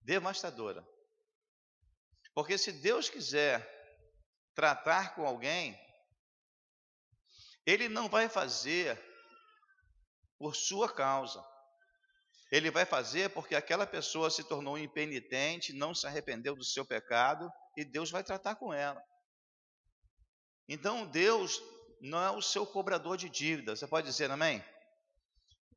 devastadora. 0.00 0.86
Porque 2.34 2.56
se 2.56 2.72
Deus 2.72 3.08
quiser 3.08 3.66
tratar 4.54 5.14
com 5.14 5.26
alguém, 5.26 5.78
Ele 7.66 7.88
não 7.88 8.08
vai 8.08 8.28
fazer 8.28 8.98
por 10.38 10.54
sua 10.54 10.92
causa. 10.92 11.44
Ele 12.50 12.70
vai 12.70 12.86
fazer 12.86 13.28
porque 13.30 13.54
aquela 13.54 13.86
pessoa 13.86 14.30
se 14.30 14.42
tornou 14.44 14.78
impenitente, 14.78 15.72
não 15.72 15.94
se 15.94 16.06
arrependeu 16.06 16.56
do 16.56 16.64
seu 16.64 16.86
pecado 16.86 17.50
e 17.78 17.84
Deus 17.84 18.10
vai 18.10 18.24
tratar 18.24 18.56
com 18.56 18.74
ela. 18.74 19.00
Então 20.68 21.06
Deus 21.06 21.62
não 22.00 22.20
é 22.20 22.30
o 22.30 22.42
seu 22.42 22.66
cobrador 22.66 23.16
de 23.16 23.28
dívida. 23.28 23.76
Você 23.76 23.86
pode 23.86 24.08
dizer 24.08 24.28
amém? 24.28 24.64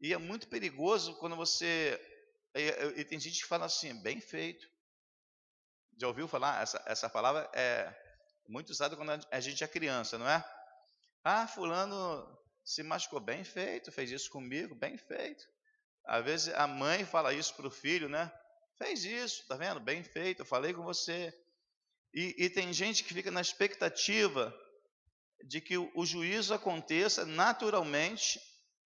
E 0.01 0.12
é 0.12 0.17
muito 0.17 0.48
perigoso 0.48 1.15
quando 1.17 1.36
você. 1.36 2.01
E, 2.55 3.05
tem 3.05 3.20
gente 3.20 3.41
que 3.41 3.48
fala 3.48 3.65
assim, 3.65 3.93
bem 4.01 4.20
feito. 4.20 4.67
Já 5.96 6.08
ouviu 6.08 6.27
falar? 6.27 6.63
Essa, 6.63 6.84
essa 6.88 7.08
palavra 7.08 7.48
é 7.53 7.96
muito 8.48 8.72
usada 8.72 8.96
quando 8.96 9.24
a 9.29 9.39
gente 9.39 9.63
é 9.63 9.67
criança, 9.67 10.17
não 10.17 10.27
é? 10.27 10.43
Ah, 11.24 11.48
fulano 11.48 12.27
se 12.65 12.81
machucou, 12.81 13.20
bem 13.20 13.43
feito, 13.43 13.91
fez 13.91 14.10
isso 14.10 14.31
comigo, 14.31 14.74
bem 14.74 14.98
feito. 14.98 15.46
Às 16.03 16.25
vezes 16.25 16.53
a 16.55 16.65
mãe 16.65 17.05
fala 17.05 17.31
isso 17.31 17.53
para 17.55 17.67
o 17.67 17.72
filho, 17.72 18.10
né? 18.10 18.31
Fez 18.79 19.05
isso, 19.05 19.48
tá 19.48 19.55
vendo? 19.55 19.79
Bem 19.79 20.03
feito, 20.03 20.39
eu 20.39 20.46
falei 20.46 20.74
com 20.74 20.81
você. 20.81 21.31
E, 22.13 22.36
e 22.38 22.50
tem 22.50 22.74
gente 22.74 23.03
que 23.03 23.13
fica 23.13 23.32
na 23.32 23.41
expectativa 23.41 24.53
de 25.44 25.62
que 25.62 25.77
o, 25.77 25.91
o 25.96 26.06
juízo 26.06 26.53
aconteça 26.53 27.25
naturalmente, 27.25 28.39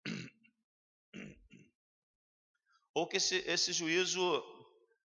ou 2.94 3.06
que 3.06 3.16
esse, 3.16 3.36
esse 3.46 3.72
juízo 3.72 4.42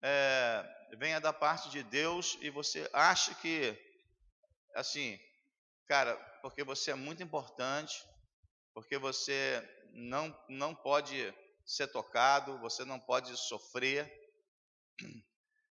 é, 0.01 0.87
venha 0.97 1.19
da 1.19 1.31
parte 1.31 1.69
de 1.69 1.83
Deus 1.83 2.37
e 2.41 2.49
você 2.49 2.89
acha 2.93 3.33
que, 3.35 3.77
assim, 4.75 5.19
cara, 5.87 6.15
porque 6.41 6.63
você 6.63 6.91
é 6.91 6.95
muito 6.95 7.23
importante, 7.23 8.03
porque 8.73 8.97
você 8.97 9.61
não, 9.93 10.37
não 10.49 10.75
pode 10.75 11.33
ser 11.65 11.87
tocado, 11.87 12.59
você 12.59 12.83
não 12.83 12.99
pode 12.99 13.35
sofrer. 13.37 14.11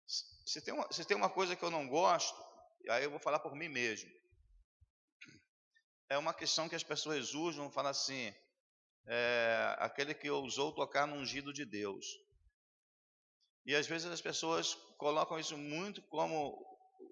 Se 0.09 0.63
tem, 0.63 0.73
uma, 0.73 0.91
se 0.91 1.05
tem 1.05 1.17
uma 1.17 1.29
coisa 1.29 1.55
que 1.55 1.63
eu 1.63 1.71
não 1.71 1.87
gosto, 1.87 2.43
aí 2.89 3.05
eu 3.05 3.11
vou 3.11 3.21
falar 3.21 3.39
por 3.39 3.55
mim 3.55 3.69
mesmo. 3.69 4.11
É 6.09 6.17
uma 6.17 6.33
questão 6.33 6.69
que 6.69 6.75
as 6.75 6.83
pessoas 6.83 7.35
usam, 7.35 7.71
falam 7.71 7.91
assim, 7.91 8.35
é, 9.07 9.77
aquele 9.79 10.15
que 10.15 10.31
ousou 10.31 10.75
tocar 10.75 11.07
no 11.07 11.17
ungido 11.17 11.53
de 11.53 11.67
Deus. 11.67 12.07
E 13.67 13.75
às 13.75 13.87
vezes 13.87 14.11
as 14.11 14.23
pessoas 14.23 14.75
colocam 14.97 15.39
isso 15.39 15.59
muito 15.59 16.01
como 16.03 16.57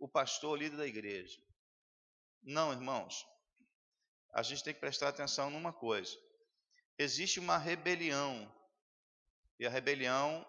o 0.00 0.08
pastor, 0.08 0.52
o 0.52 0.56
líder 0.56 0.78
da 0.78 0.86
igreja. 0.86 1.38
Não, 2.42 2.72
irmãos. 2.72 3.26
A 4.32 4.42
gente 4.42 4.64
tem 4.64 4.72
que 4.72 4.80
prestar 4.80 5.08
atenção 5.08 5.50
numa 5.50 5.72
coisa. 5.72 6.16
Existe 6.98 7.38
uma 7.38 7.58
rebelião 7.58 8.50
e 9.58 9.66
a 9.66 9.70
rebelião, 9.70 10.46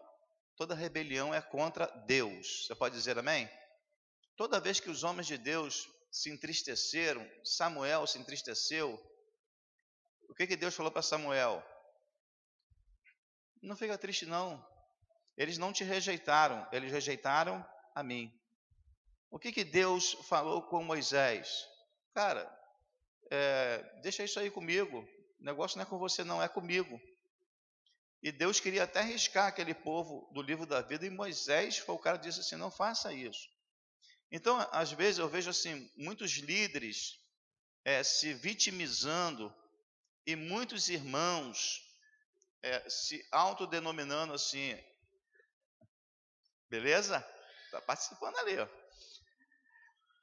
toda 0.57 0.75
rebelião 0.75 1.33
é 1.33 1.41
contra 1.41 1.85
Deus. 2.05 2.65
Você 2.65 2.75
pode 2.75 2.95
dizer 2.95 3.17
amém? 3.17 3.49
Toda 4.35 4.59
vez 4.59 4.79
que 4.79 4.89
os 4.89 5.03
homens 5.03 5.27
de 5.27 5.37
Deus 5.37 5.87
se 6.11 6.29
entristeceram, 6.29 7.25
Samuel 7.43 8.05
se 8.07 8.17
entristeceu, 8.17 8.99
o 10.29 10.33
que, 10.33 10.47
que 10.47 10.57
Deus 10.57 10.75
falou 10.75 10.91
para 10.91 11.01
Samuel? 11.01 11.63
Não 13.61 13.75
fica 13.75 13.97
triste, 13.97 14.25
não. 14.25 14.65
Eles 15.37 15.57
não 15.57 15.71
te 15.71 15.83
rejeitaram, 15.83 16.67
eles 16.71 16.91
rejeitaram 16.91 17.65
a 17.95 18.03
mim. 18.03 18.31
O 19.29 19.39
que, 19.39 19.51
que 19.51 19.63
Deus 19.63 20.13
falou 20.27 20.63
com 20.63 20.83
Moisés? 20.83 21.65
Cara, 22.13 22.51
é, 23.31 23.99
deixa 24.01 24.23
isso 24.23 24.39
aí 24.39 24.49
comigo. 24.49 24.99
O 25.39 25.43
negócio 25.43 25.77
não 25.77 25.83
é 25.83 25.85
com 25.87 25.97
você, 25.97 26.23
não, 26.23 26.41
é 26.41 26.47
comigo. 26.47 26.99
E 28.21 28.31
Deus 28.31 28.59
queria 28.59 28.83
até 28.83 28.99
arriscar 28.99 29.47
aquele 29.47 29.73
povo 29.73 30.29
do 30.33 30.41
livro 30.41 30.65
da 30.65 30.81
vida, 30.81 31.05
e 31.05 31.09
Moisés 31.09 31.77
foi 31.77 31.95
o 31.95 31.99
cara 31.99 32.17
que 32.17 32.27
disse 32.27 32.39
assim: 32.39 32.55
não 32.55 32.71
faça 32.71 33.13
isso. 33.13 33.47
Então, 34.31 34.57
às 34.71 34.91
vezes, 34.91 35.19
eu 35.19 35.29
vejo 35.29 35.49
assim, 35.49 35.89
muitos 35.95 36.31
líderes 36.31 37.19
é, 37.85 38.03
se 38.03 38.33
vitimizando 38.33 39.53
e 40.25 40.35
muitos 40.35 40.89
irmãos 40.89 41.81
é, 42.61 42.89
se 42.89 43.25
autodenominando 43.31 44.33
assim, 44.33 44.77
beleza? 46.69 47.25
Está 47.65 47.79
participando 47.81 48.37
ali, 48.37 48.57
ó. 48.59 48.67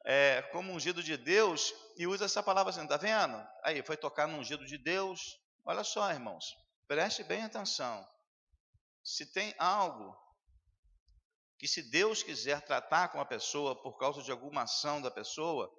É, 0.07 0.43
como 0.53 0.73
ungido 0.73 1.03
de 1.03 1.17
Deus 1.17 1.73
e 1.97 2.07
usa 2.07 2.27
essa 2.27 2.43
palavra 2.43 2.71
assim, 2.71 2.87
tá 2.87 2.99
vendo? 2.99 3.43
Aí 3.63 3.83
foi 3.83 3.97
tocar 3.97 4.29
no 4.29 4.37
ungido 4.37 4.67
de 4.67 4.77
Deus. 4.77 5.41
Olha 5.65 5.83
só, 5.83 6.11
irmãos. 6.11 6.45
Preste 6.87 7.25
bem 7.25 7.43
atenção. 7.43 8.07
Se 9.03 9.27
tem 9.33 9.55
algo 9.59 10.17
que, 11.59 11.67
se 11.67 11.83
Deus 11.83 12.23
quiser 12.23 12.61
tratar 12.63 13.09
com 13.09 13.21
a 13.21 13.25
pessoa 13.25 13.81
por 13.81 13.99
causa 13.99 14.23
de 14.23 14.31
alguma 14.31 14.63
ação 14.63 15.01
da 15.01 15.11
pessoa, 15.11 15.71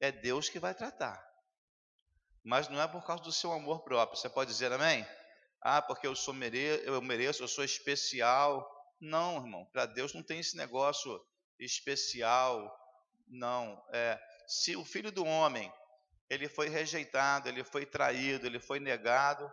é 0.00 0.12
Deus 0.12 0.48
que 0.48 0.58
vai 0.58 0.74
tratar. 0.74 1.22
Mas 2.42 2.68
não 2.68 2.80
é 2.80 2.86
por 2.86 3.04
causa 3.06 3.22
do 3.22 3.32
seu 3.32 3.52
amor 3.52 3.82
próprio. 3.82 4.18
Você 4.18 4.28
pode 4.28 4.50
dizer 4.50 4.70
amém? 4.72 5.06
Ah, 5.62 5.80
porque 5.80 6.06
eu 6.06 6.14
sou 6.14 6.34
mere 6.34 6.82
eu 6.84 7.00
mereço, 7.00 7.42
eu 7.42 7.48
sou 7.48 7.64
especial. 7.64 8.70
Não, 9.00 9.36
irmão, 9.36 9.64
para 9.72 9.86
Deus 9.86 10.12
não 10.12 10.22
tem 10.22 10.40
esse 10.40 10.56
negócio 10.56 11.18
especial. 11.58 12.70
Não, 13.26 13.82
é, 13.92 14.20
se 14.46 14.76
o 14.76 14.84
filho 14.84 15.10
do 15.10 15.24
homem 15.24 15.72
ele 16.28 16.48
foi 16.48 16.68
rejeitado, 16.68 17.48
ele 17.48 17.64
foi 17.64 17.86
traído, 17.86 18.46
ele 18.46 18.60
foi 18.60 18.78
negado, 18.78 19.50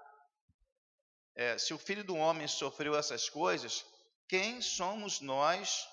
é, 1.36 1.58
se 1.58 1.74
o 1.74 1.78
filho 1.78 2.04
do 2.04 2.16
homem 2.16 2.48
sofreu 2.48 2.96
essas 2.96 3.30
coisas, 3.30 3.86
quem 4.28 4.62
somos 4.62 5.22
nós 5.22 5.88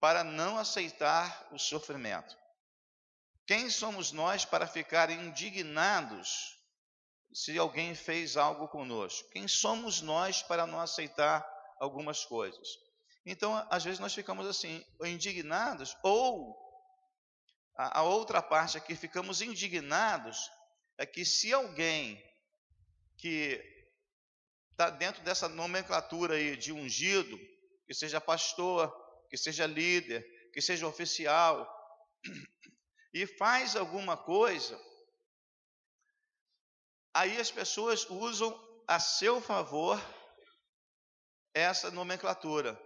para 0.00 0.22
não 0.22 0.58
aceitar 0.58 1.48
o 1.52 1.58
sofrimento? 1.58 2.36
Quem 3.46 3.70
somos 3.70 4.12
nós 4.12 4.44
para 4.44 4.66
ficar 4.66 5.10
indignados 5.10 6.56
se 7.32 7.56
alguém 7.58 7.94
fez 7.94 8.36
algo 8.36 8.68
conosco? 8.68 9.28
Quem 9.30 9.46
somos 9.46 10.00
nós 10.00 10.42
para 10.42 10.66
não 10.66 10.80
aceitar 10.80 11.46
algumas 11.78 12.24
coisas? 12.24 12.68
Então, 13.24 13.54
às 13.70 13.84
vezes 13.84 13.98
nós 13.98 14.14
ficamos 14.14 14.46
assim, 14.46 14.84
indignados, 15.02 15.96
ou 16.02 16.56
a, 17.76 18.00
a 18.00 18.02
outra 18.02 18.40
parte 18.40 18.78
aqui, 18.78 18.94
ficamos 18.94 19.40
indignados, 19.40 20.50
é 20.98 21.04
que 21.04 21.24
se 21.24 21.52
alguém 21.52 22.22
que 23.18 23.75
está 24.76 24.90
dentro 24.90 25.22
dessa 25.22 25.48
nomenclatura 25.48 26.34
aí 26.34 26.54
de 26.54 26.70
ungido, 26.70 27.38
que 27.86 27.94
seja 27.94 28.20
pastor, 28.20 28.94
que 29.30 29.36
seja 29.38 29.66
líder, 29.66 30.22
que 30.52 30.60
seja 30.60 30.86
oficial, 30.86 31.66
e 33.14 33.26
faz 33.26 33.74
alguma 33.74 34.18
coisa, 34.18 34.78
aí 37.14 37.38
as 37.38 37.50
pessoas 37.50 38.04
usam 38.10 38.54
a 38.86 39.00
seu 39.00 39.40
favor 39.40 39.98
essa 41.54 41.90
nomenclatura. 41.90 42.78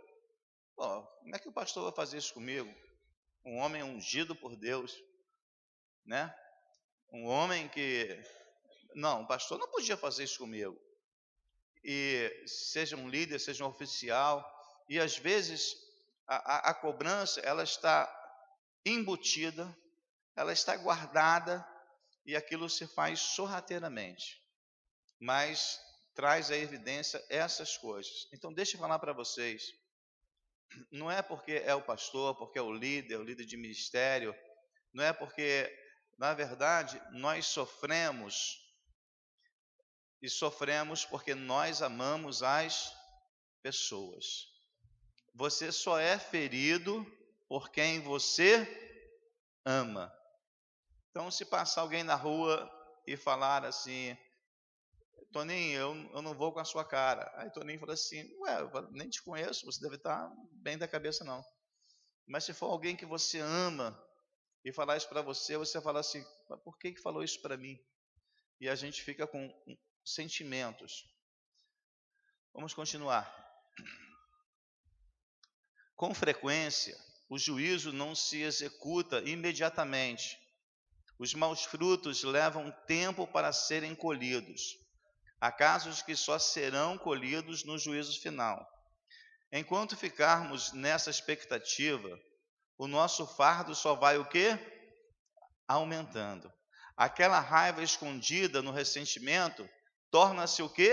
Como 0.77 1.35
é 1.35 1.41
que 1.41 1.49
o 1.49 1.53
pastor 1.53 1.83
vai 1.83 1.93
fazer 1.93 2.19
isso 2.19 2.33
comigo? 2.33 2.73
Um 3.45 3.57
homem 3.57 3.83
ungido 3.83 4.37
por 4.37 4.55
Deus, 4.57 4.97
né? 6.07 6.33
Um 7.13 7.27
homem 7.27 7.69
que. 7.69 8.23
Não, 8.95 9.23
o 9.23 9.27
pastor 9.27 9.59
não 9.59 9.69
podia 9.69 9.97
fazer 9.97 10.23
isso 10.23 10.39
comigo. 10.39 10.79
E 11.83 12.45
seja 12.47 12.97
um 12.97 13.09
líder, 13.09 13.39
seja 13.39 13.65
um 13.65 13.69
oficial, 13.69 14.45
e 14.89 14.99
às 14.99 15.17
vezes 15.17 15.75
a, 16.27 16.37
a, 16.37 16.71
a 16.71 16.75
cobrança 16.75 17.41
ela 17.41 17.63
está 17.63 18.09
embutida 18.85 19.77
ela 20.41 20.53
está 20.53 20.77
guardada 20.77 21.67
e 22.25 22.35
aquilo 22.37 22.69
se 22.69 22.87
faz 22.87 23.21
sorrateiramente. 23.21 24.41
Mas 25.21 25.79
traz 26.15 26.51
à 26.51 26.57
evidência 26.57 27.23
essas 27.29 27.77
coisas. 27.77 28.27
Então, 28.33 28.53
deixa 28.53 28.77
eu 28.77 28.81
falar 28.81 28.99
para 28.99 29.13
vocês. 29.13 29.63
Não 30.91 31.11
é 31.11 31.21
porque 31.21 31.63
é 31.65 31.75
o 31.75 31.83
pastor, 31.83 32.37
porque 32.37 32.59
é 32.59 32.63
o 32.63 32.73
líder, 32.73 33.17
o 33.17 33.25
líder 33.25 33.45
de 33.45 33.57
ministério, 33.57 34.35
não 34.95 35.05
é 35.05 35.13
porque, 35.13 35.71
na 36.17 36.33
verdade, 36.33 37.01
nós 37.13 37.47
sofremos 37.47 38.57
e 40.23 40.29
sofremos 40.29 41.05
porque 41.05 41.35
nós 41.35 41.83
amamos 41.83 42.43
as 42.43 42.95
pessoas. 43.63 44.49
Você 45.35 45.73
só 45.73 45.99
é 45.99 46.19
ferido 46.19 47.07
por 47.49 47.71
quem 47.71 48.01
você 48.01 48.67
ama. 49.65 50.13
Então, 51.11 51.31
se 51.31 51.45
passar 51.45 51.81
alguém 51.81 52.03
na 52.03 52.15
rua 52.15 52.71
e 53.07 53.17
falar 53.17 53.65
assim, 53.65 54.17
Toninho, 55.33 55.79
eu, 55.79 55.95
eu 56.15 56.23
não 56.23 56.35
vou 56.35 56.53
com 56.53 56.61
a 56.61 56.65
sua 56.65 56.85
cara. 56.85 57.33
Aí 57.37 57.51
Toninho 57.51 57.81
fala 57.81 57.95
assim, 57.95 58.23
ué, 58.41 58.61
eu 58.61 58.93
nem 58.93 59.09
te 59.09 59.23
conheço, 59.23 59.67
você 59.67 59.81
deve 59.81 59.97
estar 59.97 60.31
bem 60.53 60.77
da 60.77 60.89
cabeça 60.89 61.25
não. 61.25 61.45
Mas 62.27 62.45
se 62.45 62.53
for 62.53 62.67
alguém 62.67 62.97
que 62.97 63.07
você 63.07 63.39
ama 63.39 63.99
e 64.65 64.73
falar 64.73 64.97
isso 64.97 65.09
para 65.09 65.23
você, 65.23 65.57
você 65.57 65.81
fala 65.81 66.01
assim, 66.01 66.25
por 66.65 66.79
que, 66.79 66.93
que 66.93 67.01
falou 67.01 67.25
isso 67.25 67.41
para 67.41 67.57
mim? 67.57 67.79
E 68.61 68.69
a 68.69 68.75
gente 68.75 69.03
fica 69.03 69.27
com 69.27 69.49
sentimentos. 70.05 71.05
Vamos 72.53 72.75
continuar. 72.75 73.33
Com 75.95 76.15
frequência, 76.15 76.97
o 77.29 77.39
juízo 77.39 77.93
não 77.93 78.15
se 78.15 78.43
executa 78.43 79.21
imediatamente, 79.21 80.39
os 81.21 81.35
maus 81.35 81.65
frutos 81.65 82.23
levam 82.23 82.71
tempo 82.87 83.27
para 83.27 83.53
serem 83.53 83.95
colhidos. 83.95 84.79
Há 85.39 85.53
casos 85.53 86.01
que 86.01 86.17
só 86.17 86.39
serão 86.39 86.97
colhidos 86.97 87.63
no 87.63 87.79
juízo 87.79 88.19
final. 88.21 88.67
Enquanto 89.53 89.99
ficarmos 89.99 90.73
nessa 90.73 91.11
expectativa, 91.11 92.09
o 92.79 92.87
nosso 92.87 93.27
fardo 93.27 93.75
só 93.75 93.95
vai 93.95 94.17
o 94.17 94.25
quê? 94.25 94.59
Aumentando. 95.69 96.51
Aquela 96.97 97.39
raiva 97.39 97.83
escondida 97.83 98.63
no 98.63 98.71
ressentimento 98.71 99.69
torna-se 100.11 100.63
o 100.63 100.69
quê? 100.69 100.93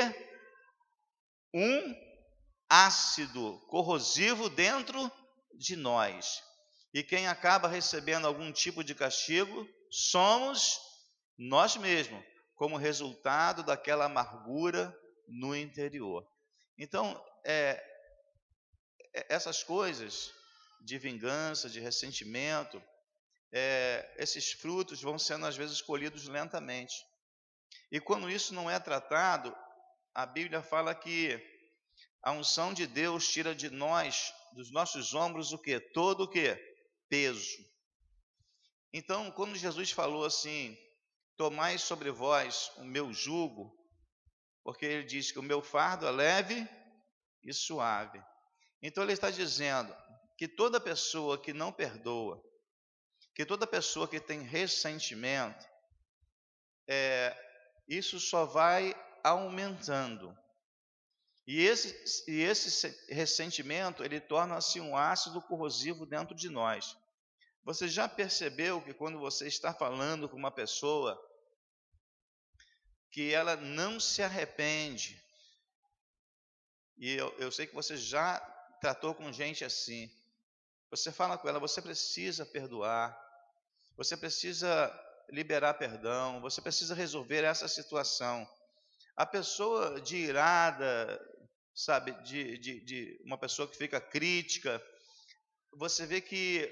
Um 1.53 1.95
ácido 2.69 3.59
corrosivo 3.67 4.49
dentro 4.49 5.11
de 5.57 5.75
nós. 5.75 6.41
E 6.93 7.03
quem 7.03 7.27
acaba 7.27 7.67
recebendo 7.67 8.27
algum 8.27 8.51
tipo 8.51 8.83
de 8.83 8.95
castigo 8.95 9.67
somos 9.91 10.79
nós 11.37 11.77
mesmos, 11.77 12.23
como 12.55 12.77
resultado 12.77 13.63
daquela 13.63 14.05
amargura 14.05 14.95
no 15.27 15.55
interior. 15.55 16.27
Então, 16.77 17.23
é, 17.45 17.81
é, 19.13 19.33
essas 19.33 19.63
coisas 19.63 20.31
de 20.81 20.97
vingança, 20.97 21.69
de 21.69 21.79
ressentimento, 21.79 22.81
é, 23.51 24.15
esses 24.17 24.51
frutos 24.51 25.01
vão 25.01 25.17
sendo 25.17 25.45
às 25.45 25.55
vezes 25.55 25.81
colhidos 25.81 26.27
lentamente. 26.27 26.95
E 27.91 27.99
quando 27.99 28.29
isso 28.29 28.53
não 28.53 28.69
é 28.69 28.79
tratado, 28.79 29.55
a 30.13 30.25
Bíblia 30.25 30.61
fala 30.61 30.93
que 30.93 31.39
a 32.21 32.31
unção 32.31 32.73
de 32.73 32.85
Deus 32.85 33.27
tira 33.29 33.55
de 33.55 33.69
nós, 33.69 34.33
dos 34.53 34.71
nossos 34.71 35.13
ombros, 35.13 35.53
o 35.53 35.57
que? 35.57 35.79
Todo 35.79 36.23
o 36.23 36.27
que? 36.27 36.55
Peso. 37.07 37.57
Então, 38.91 39.31
quando 39.31 39.55
Jesus 39.55 39.91
falou 39.91 40.25
assim: 40.25 40.77
Tomai 41.37 41.77
sobre 41.77 42.09
vós 42.09 42.71
o 42.77 42.83
meu 42.83 43.13
jugo, 43.13 43.71
porque 44.63 44.85
ele 44.85 45.03
diz 45.03 45.31
que 45.31 45.39
o 45.39 45.43
meu 45.43 45.61
fardo 45.61 46.07
é 46.07 46.11
leve 46.11 46.67
e 47.43 47.53
suave. 47.53 48.19
Então, 48.81 49.03
ele 49.03 49.13
está 49.13 49.29
dizendo 49.29 49.95
que 50.35 50.47
toda 50.47 50.81
pessoa 50.81 51.39
que 51.39 51.53
não 51.53 51.71
perdoa, 51.71 52.43
que 53.35 53.45
toda 53.45 53.67
pessoa 53.67 54.07
que 54.07 54.19
tem 54.19 54.41
ressentimento, 54.41 55.63
é, 56.87 57.37
isso 57.87 58.19
só 58.19 58.45
vai 58.45 58.95
aumentando. 59.23 60.37
E 61.45 61.61
esse, 61.61 62.29
e 62.29 62.41
esse 62.41 62.87
ressentimento, 63.07 64.03
ele 64.03 64.19
torna-se 64.19 64.81
um 64.81 64.97
ácido 64.97 65.41
corrosivo 65.41 66.05
dentro 66.05 66.35
de 66.35 66.49
nós. 66.49 66.97
Você 67.63 67.87
já 67.87 68.07
percebeu 68.07 68.81
que 68.81 68.93
quando 68.93 69.17
você 69.19 69.47
está 69.47 69.73
falando 69.73 70.27
com 70.27 70.35
uma 70.35 70.51
pessoa 70.51 71.17
que 73.11 73.33
ela 73.33 73.55
não 73.55 73.99
se 73.99 74.21
arrepende, 74.21 75.21
e 76.97 77.13
eu, 77.13 77.33
eu 77.39 77.51
sei 77.51 77.65
que 77.65 77.75
você 77.75 77.95
já 77.95 78.39
tratou 78.81 79.15
com 79.15 79.31
gente 79.31 79.63
assim, 79.63 80.11
você 80.89 81.11
fala 81.11 81.37
com 81.37 81.47
ela, 81.47 81.59
você 81.59 81.81
precisa 81.81 82.45
perdoar, 82.45 83.17
você 83.95 84.17
precisa 84.17 84.89
liberar 85.29 85.73
perdão, 85.73 86.41
você 86.41 86.61
precisa 86.61 86.95
resolver 86.95 87.43
essa 87.43 87.67
situação. 87.67 88.47
A 89.15 89.25
pessoa 89.25 89.99
de 90.01 90.17
irada, 90.17 91.19
sabe, 91.73 92.11
de, 92.23 92.57
de, 92.57 92.85
de 92.85 93.21
uma 93.25 93.37
pessoa 93.37 93.67
que 93.67 93.77
fica 93.77 93.99
crítica, 93.99 94.81
você 95.73 96.05
vê 96.05 96.21
que 96.21 96.69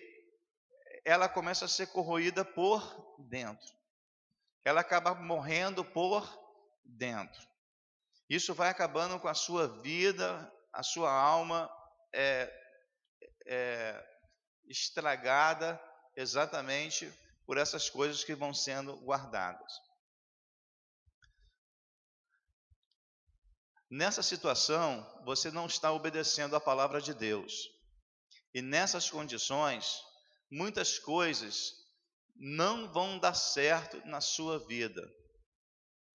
ela 1.03 1.27
começa 1.27 1.65
a 1.65 1.69
ser 1.69 1.87
corroída 1.87 2.43
por 2.45 2.81
dentro. 3.29 3.75
Ela 4.63 4.81
acaba 4.81 5.13
morrendo 5.13 5.83
por 5.83 6.27
dentro. 6.83 7.41
Isso 8.29 8.55
vai 8.55 8.69
acabando 8.69 9.19
com 9.19 9.27
a 9.27 9.35
sua 9.35 9.81
vida, 9.81 10.51
a 10.73 10.81
sua 10.81 11.11
alma 11.11 11.69
é, 12.13 12.51
é 13.45 14.05
estragada 14.67 15.79
exatamente 16.15 17.11
por 17.45 17.58
essas 17.58 17.89
coisas 17.89 18.23
que 18.23 18.36
vão 18.36 18.53
sendo 18.53 18.95
guardadas. 18.97 19.73
Nessa 23.89 24.23
situação, 24.23 25.05
você 25.25 25.51
não 25.51 25.67
está 25.67 25.91
obedecendo 25.91 26.55
a 26.55 26.60
palavra 26.60 26.99
de 27.01 27.13
Deus. 27.13 27.69
E 28.53 28.62
nessas 28.62 29.10
condições, 29.10 29.99
muitas 30.51 30.97
coisas 30.99 31.71
não 32.36 32.91
vão 32.91 33.19
dar 33.19 33.34
certo 33.34 33.97
na 34.05 34.19
sua 34.21 34.60
vida. 34.65 35.01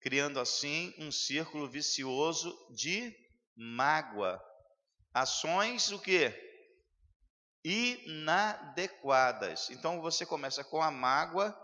criando 0.06 0.40
assim 0.40 0.94
um 1.00 1.12
círculo 1.12 1.68
vicioso 1.68 2.56
de 2.76 3.12
mágoa. 3.56 4.40
Ações 5.12 5.92
o 5.92 6.00
que? 6.00 6.30
Inadequadas. 7.66 9.72
Então 9.72 10.00
você 10.00 10.24
começa 10.24 10.64
com 10.64 10.84
a 10.84 10.92
mágoa 10.92 11.60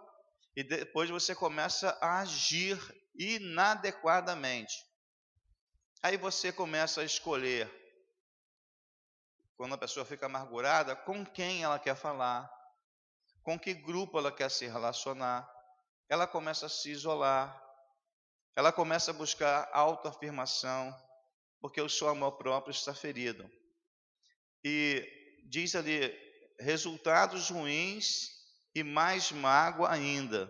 e 0.55 0.63
depois 0.63 1.11
você 1.11 1.35
começa 1.35 1.95
a 2.01 2.21
agir 2.21 2.79
inadequadamente. 3.15 4.83
Aí 6.01 6.17
você 6.17 6.51
começa 6.51 7.01
a 7.01 7.05
escolher, 7.05 7.69
quando 9.55 9.75
a 9.75 9.77
pessoa 9.77 10.03
fica 10.03 10.25
amargurada, 10.25 10.95
com 10.95 11.23
quem 11.23 11.63
ela 11.63 11.77
quer 11.77 11.95
falar, 11.95 12.51
com 13.43 13.59
que 13.59 13.75
grupo 13.75 14.17
ela 14.17 14.31
quer 14.31 14.49
se 14.49 14.65
relacionar. 14.65 15.47
Ela 16.09 16.25
começa 16.25 16.65
a 16.65 16.69
se 16.69 16.89
isolar, 16.89 17.63
ela 18.55 18.73
começa 18.73 19.11
a 19.11 19.13
buscar 19.13 19.69
autoafirmação, 19.71 20.91
porque 21.61 21.79
o 21.79 21.87
seu 21.87 22.09
amor 22.09 22.39
próprio 22.39 22.71
está 22.71 22.93
ferido. 22.93 23.47
E 24.63 25.20
diz 25.51 25.75
ali, 25.75 26.17
resultados 26.57 27.49
ruins 27.49 28.29
e 28.73 28.83
mais 28.83 29.33
mágoa 29.33 29.91
ainda. 29.91 30.49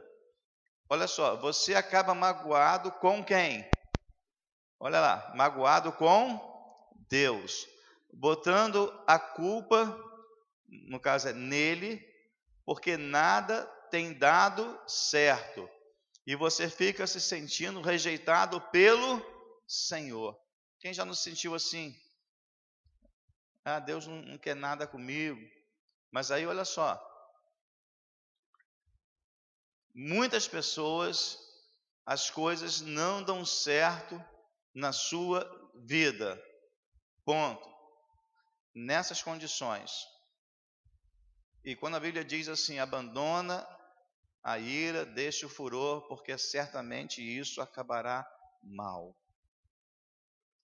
Olha 0.88 1.08
só, 1.08 1.36
você 1.38 1.74
acaba 1.74 2.14
magoado 2.14 2.92
com 2.92 3.24
quem? 3.24 3.68
Olha 4.80 5.00
lá, 5.00 5.34
magoado 5.36 5.92
com 5.92 6.40
Deus, 7.10 7.68
botando 8.14 8.94
a 9.08 9.18
culpa, 9.18 10.00
no 10.68 11.00
caso 11.00 11.30
é 11.30 11.34
nele, 11.34 12.00
porque 12.64 12.96
nada 12.96 13.66
tem 13.90 14.14
dado 14.14 14.80
certo. 14.88 15.68
E 16.28 16.36
você 16.36 16.70
fica 16.70 17.08
se 17.08 17.20
sentindo 17.20 17.82
rejeitado 17.82 18.62
pelo 18.70 19.20
Senhor. 19.68 20.40
Quem 20.80 20.94
já 20.94 21.04
não 21.04 21.16
se 21.16 21.24
sentiu 21.24 21.56
assim? 21.56 21.96
Ah, 23.64 23.80
Deus 23.80 24.08
não, 24.08 24.22
não 24.22 24.38
quer 24.38 24.56
nada 24.56 24.88
comigo. 24.88 25.40
Mas 26.12 26.32
aí 26.32 26.46
olha 26.46 26.66
só, 26.66 27.00
Muitas 29.94 30.48
pessoas, 30.48 31.38
as 32.06 32.30
coisas 32.30 32.80
não 32.80 33.22
dão 33.22 33.46
certo 33.46 34.24
na 34.74 34.94
sua 34.94 35.46
vida. 35.76 36.42
Ponto. 37.26 37.70
Nessas 38.74 39.22
condições. 39.22 40.08
E 41.64 41.76
quando 41.76 41.98
a 41.98 42.00
Bíblia 42.00 42.24
diz 42.24 42.48
assim: 42.48 42.80
abandona 42.80 43.68
a 44.42 44.58
ira, 44.58 45.06
deixa 45.06 45.46
o 45.46 45.50
furor, 45.50 46.08
porque 46.08 46.38
certamente 46.38 47.22
isso 47.22 47.62
acabará 47.62 48.26
mal. 48.64 49.14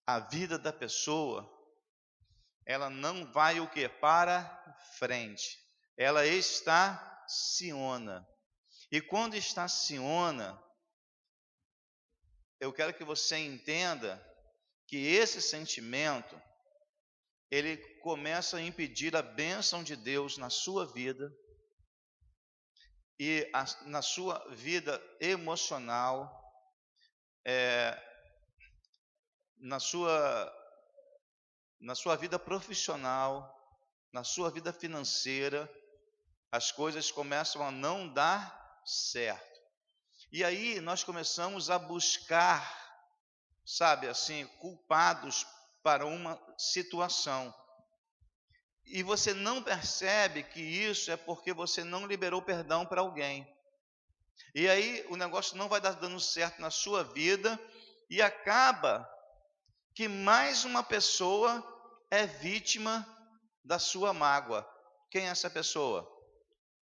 A 0.06 0.20
vida 0.20 0.58
da 0.58 0.72
pessoa, 0.72 1.46
ela 2.68 2.90
não 2.90 3.26
vai 3.32 3.62
o 3.62 3.70
que? 3.70 3.88
Para 3.88 4.44
frente. 4.98 5.58
Ela 5.96 6.28
estaciona. 6.28 6.68
E 8.92 9.00
quando 9.00 9.36
estaciona, 9.36 10.62
eu 12.60 12.74
quero 12.74 12.94
que 12.94 13.06
você 13.06 13.38
entenda 13.38 14.22
que 14.86 14.98
esse 14.98 15.42
sentimento 15.42 16.40
ele 17.50 17.78
começa 18.00 18.58
a 18.58 18.62
impedir 18.62 19.16
a 19.16 19.22
bênção 19.22 19.82
de 19.82 19.96
Deus 19.96 20.38
na 20.38 20.50
sua 20.50 20.86
vida 20.86 21.34
e 23.18 23.50
a, 23.54 23.66
na 23.86 24.02
sua 24.02 24.46
vida 24.54 25.02
emocional, 25.22 26.30
é, 27.46 27.98
na 29.56 29.80
sua 29.80 30.57
na 31.80 31.96
sua 31.96 32.16
vida 32.16 32.40
profissional, 32.40 33.54
na 34.12 34.24
sua 34.24 34.50
vida 34.50 34.74
financeira, 34.74 35.72
as 36.52 36.72
coisas 36.72 37.12
começam 37.12 37.66
a 37.66 37.72
não 37.72 38.08
dar 38.08 38.82
certo. 38.86 39.60
E 40.32 40.44
aí 40.44 40.80
nós 40.82 41.04
começamos 41.04 41.70
a 41.70 41.78
buscar, 41.78 42.66
sabe 43.66 44.08
assim, 44.08 44.46
culpados 44.60 45.46
para 45.84 46.06
uma 46.06 46.42
situação. 46.58 47.54
E 48.86 49.04
você 49.04 49.34
não 49.34 49.62
percebe 49.62 50.44
que 50.44 50.62
isso 50.62 51.12
é 51.12 51.18
porque 51.18 51.54
você 51.54 51.84
não 51.84 52.08
liberou 52.08 52.42
perdão 52.42 52.86
para 52.86 53.02
alguém. 53.02 53.48
E 54.56 54.68
aí 54.68 55.06
o 55.10 55.16
negócio 55.16 55.58
não 55.58 55.68
vai 55.68 55.82
dar 55.82 55.94
dando 55.94 56.20
certo 56.20 56.60
na 56.62 56.72
sua 56.72 57.04
vida 57.04 57.60
e 58.10 58.22
acaba 58.22 59.08
que 59.98 60.08
mais 60.08 60.64
uma 60.64 60.84
pessoa 60.84 61.66
é 62.12 62.28
vítima 62.28 63.04
da 63.66 63.80
sua 63.80 64.14
mágoa. 64.14 64.64
Quem 65.10 65.26
é 65.26 65.32
essa 65.32 65.50
pessoa? 65.50 66.08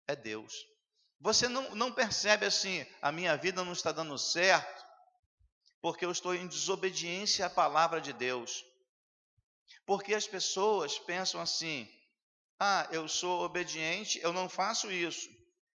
É 0.07 0.15
Deus. 0.15 0.51
Você 1.19 1.47
não, 1.47 1.75
não 1.75 1.91
percebe 1.91 2.43
assim, 2.47 2.83
a 3.03 3.11
minha 3.11 3.37
vida 3.37 3.63
não 3.63 3.71
está 3.71 3.91
dando 3.91 4.17
certo, 4.17 4.83
porque 5.79 6.03
eu 6.03 6.11
estou 6.11 6.33
em 6.33 6.47
desobediência 6.47 7.45
à 7.45 7.51
palavra 7.51 8.01
de 8.01 8.11
Deus. 8.13 8.65
Porque 9.85 10.15
as 10.15 10.25
pessoas 10.25 10.97
pensam 10.97 11.39
assim: 11.39 11.87
ah, 12.59 12.87
eu 12.91 13.07
sou 13.07 13.43
obediente, 13.43 14.19
eu 14.23 14.33
não 14.33 14.49
faço 14.49 14.91
isso. 14.91 15.29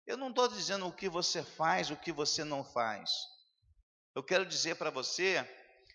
Eu 0.04 0.16
não 0.16 0.30
estou 0.30 0.48
dizendo 0.48 0.88
o 0.88 0.92
que 0.92 1.08
você 1.08 1.44
faz, 1.44 1.88
o 1.88 1.96
que 1.96 2.10
você 2.10 2.42
não 2.42 2.64
faz. 2.64 3.12
Eu 4.12 4.24
quero 4.24 4.44
dizer 4.44 4.74
para 4.74 4.90
você: 4.90 5.48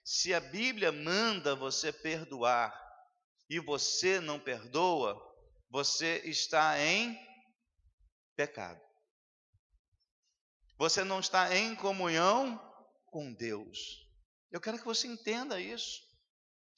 se 0.03 0.33
a 0.33 0.39
Bíblia 0.39 0.91
manda 0.91 1.55
você 1.55 1.91
perdoar 1.91 2.73
e 3.49 3.59
você 3.59 4.19
não 4.19 4.39
perdoa, 4.39 5.17
você 5.69 6.17
está 6.25 6.79
em 6.79 7.17
pecado. 8.35 8.81
Você 10.77 11.03
não 11.03 11.19
está 11.19 11.55
em 11.55 11.75
comunhão 11.75 12.59
com 13.05 13.33
Deus. 13.33 14.05
Eu 14.51 14.59
quero 14.59 14.77
que 14.77 14.85
você 14.85 15.07
entenda 15.07 15.59
isso. 15.59 16.01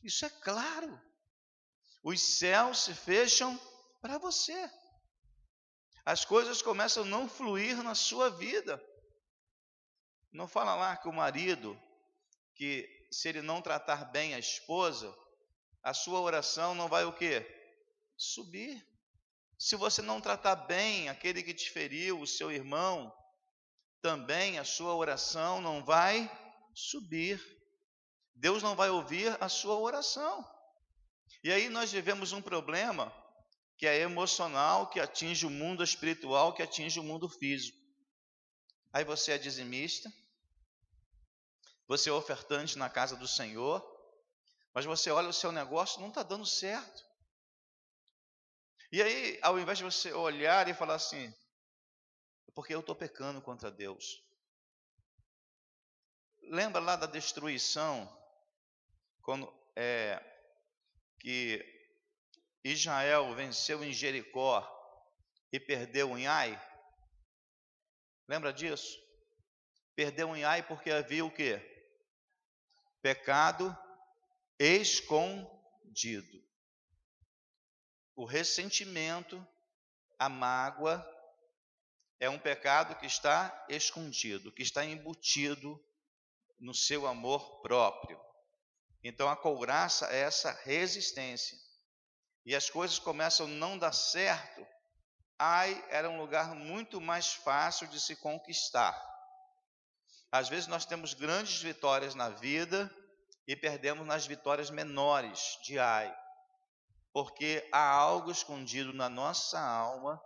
Isso 0.04 0.26
é 0.26 0.30
claro. 0.30 1.02
Os 2.04 2.22
céus 2.22 2.84
se 2.84 2.94
fecham 2.94 3.60
para 4.02 4.20
você. 4.20 4.70
As 6.06 6.24
coisas 6.24 6.62
começam 6.62 7.04
a 7.04 7.08
não 7.08 7.28
fluir 7.28 7.82
na 7.82 7.96
sua 7.96 8.30
vida. 8.30 8.80
Não 10.32 10.48
fala 10.48 10.76
lá 10.76 10.96
que 10.96 11.08
o 11.08 11.14
marido, 11.14 11.76
que 12.54 12.95
se 13.16 13.30
ele 13.30 13.42
não 13.42 13.62
tratar 13.62 14.12
bem 14.12 14.36
a 14.36 14.40
esposa, 14.40 15.16
a 15.82 15.94
sua 15.94 16.20
oração 16.20 16.76
não 16.76 16.90
vai 16.90 17.06
o 17.06 17.14
quê? 17.14 17.48
Subir. 18.18 18.86
Se 19.58 19.78
você 19.78 20.02
não 20.02 20.20
tratar 20.20 20.54
bem 20.54 21.08
aquele 21.08 21.42
que 21.42 21.54
te 21.54 21.72
feriu, 21.72 22.20
o 22.20 22.28
seu 22.28 22.52
irmão, 22.52 23.16
também 24.02 24.60
a 24.60 24.66
sua 24.66 24.94
oração 24.94 25.62
não 25.62 25.82
vai 25.82 26.30
subir. 26.74 27.42
Deus 28.36 28.62
não 28.62 28.76
vai 28.76 28.90
ouvir 28.90 29.42
a 29.42 29.48
sua 29.48 29.80
oração. 29.80 30.46
E 31.42 31.54
aí 31.54 31.70
nós 31.70 31.94
vivemos 31.94 32.34
um 32.34 32.42
problema 32.42 33.16
que 33.78 33.88
é 33.88 34.00
emocional, 34.00 34.90
que 34.90 35.00
atinge 35.00 35.46
o 35.46 35.50
mundo 35.50 35.82
espiritual, 35.82 36.54
que 36.54 36.62
atinge 36.62 37.00
o 37.00 37.04
mundo 37.04 37.30
físico. 37.30 37.78
Aí 38.92 39.06
você 39.06 39.32
é 39.32 39.38
dizimista, 39.38 40.12
você 41.88 42.10
é 42.10 42.14
ofertante 42.14 42.78
na 42.78 42.90
casa 42.90 43.16
do 43.16 43.28
Senhor, 43.28 43.84
mas 44.74 44.86
você 44.86 45.10
olha 45.12 45.30
o 45.30 45.34
seu 45.34 45.52
negócio, 45.52 46.02
não 46.02 46.10
está 46.10 46.24
dando 46.24 46.46
certo. 46.46 47.04
E 48.92 49.02
aí, 49.02 49.40
ao 49.42 49.60
invés 49.60 49.78
de 49.78 49.84
você 49.84 50.12
olhar 50.14 50.68
e 50.68 50.74
falar 50.74 50.96
assim, 50.96 51.34
porque 52.54 52.74
eu 52.74 52.80
estou 52.80 52.96
pecando 52.96 53.42
contra 53.42 53.70
Deus. 53.70 54.24
Lembra 56.44 56.80
lá 56.80 56.96
da 56.96 57.06
destruição, 57.06 58.08
quando 59.22 59.52
é, 59.76 60.24
que 61.20 61.64
Israel 62.64 63.36
venceu 63.36 63.84
em 63.84 63.92
Jericó 63.92 64.64
e 65.52 65.60
perdeu 65.60 66.18
em 66.18 66.28
Ai? 66.28 66.60
Lembra 68.28 68.54
disso? 68.54 68.98
Perdeu 69.96 70.36
em 70.36 70.44
Ai 70.44 70.66
porque 70.66 70.92
havia 70.92 71.26
o 71.26 71.32
que? 71.32 71.75
Pecado 73.06 73.78
escondido. 74.58 76.44
O 78.16 78.26
ressentimento, 78.26 79.48
a 80.18 80.28
mágoa, 80.28 81.08
é 82.20 82.28
um 82.28 82.40
pecado 82.40 82.96
que 82.96 83.06
está 83.06 83.68
escondido, 83.70 84.52
que 84.52 84.64
está 84.64 84.84
embutido 84.84 85.80
no 86.60 86.74
seu 86.74 87.06
amor 87.06 87.62
próprio. 87.62 88.20
Então 89.04 89.30
a 89.30 89.38
couraça 89.38 90.08
é 90.08 90.22
essa 90.22 90.52
resistência. 90.64 91.56
E 92.44 92.56
as 92.56 92.72
coisas 92.72 92.98
começam 92.98 93.46
a 93.46 93.50
não 93.50 93.78
dar 93.78 93.94
certo. 93.94 94.66
Ai 95.38 95.86
era 95.92 96.10
um 96.10 96.18
lugar 96.18 96.56
muito 96.56 97.00
mais 97.00 97.36
fácil 97.36 97.88
de 97.88 98.00
se 98.00 98.16
conquistar. 98.16 99.15
Às 100.36 100.50
vezes 100.50 100.68
nós 100.68 100.86
temos 100.86 101.14
grandes 101.14 101.62
vitórias 101.62 102.14
na 102.14 102.28
vida 102.28 102.94
e 103.48 103.56
perdemos 103.56 104.06
nas 104.06 104.28
vitórias 104.28 104.70
menores 104.70 105.58
de 105.64 105.80
ai, 105.80 106.14
porque 107.14 107.66
há 107.72 107.90
algo 107.90 108.30
escondido 108.30 108.92
na 108.92 109.08
nossa 109.08 109.58
alma 109.58 110.22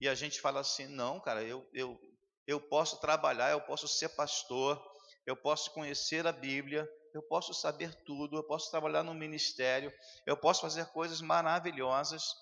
e 0.00 0.08
a 0.08 0.16
gente 0.16 0.40
fala 0.40 0.58
assim: 0.58 0.88
não, 0.88 1.20
cara, 1.20 1.44
eu, 1.44 1.64
eu, 1.72 1.96
eu 2.44 2.60
posso 2.60 3.00
trabalhar, 3.00 3.52
eu 3.52 3.60
posso 3.60 3.86
ser 3.86 4.08
pastor, 4.08 4.84
eu 5.24 5.36
posso 5.36 5.70
conhecer 5.70 6.26
a 6.26 6.32
Bíblia, 6.32 6.90
eu 7.14 7.22
posso 7.22 7.54
saber 7.54 7.94
tudo, 8.04 8.36
eu 8.36 8.42
posso 8.42 8.68
trabalhar 8.68 9.04
no 9.04 9.14
ministério, 9.14 9.92
eu 10.26 10.36
posso 10.36 10.60
fazer 10.60 10.86
coisas 10.86 11.20
maravilhosas, 11.20 12.34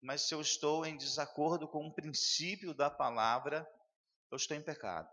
mas 0.00 0.28
se 0.28 0.32
eu 0.32 0.40
estou 0.40 0.86
em 0.86 0.96
desacordo 0.96 1.66
com 1.66 1.88
o 1.88 1.92
princípio 1.92 2.72
da 2.72 2.88
palavra, 2.88 3.68
eu 4.30 4.36
estou 4.36 4.56
em 4.56 4.62
pecado. 4.62 5.10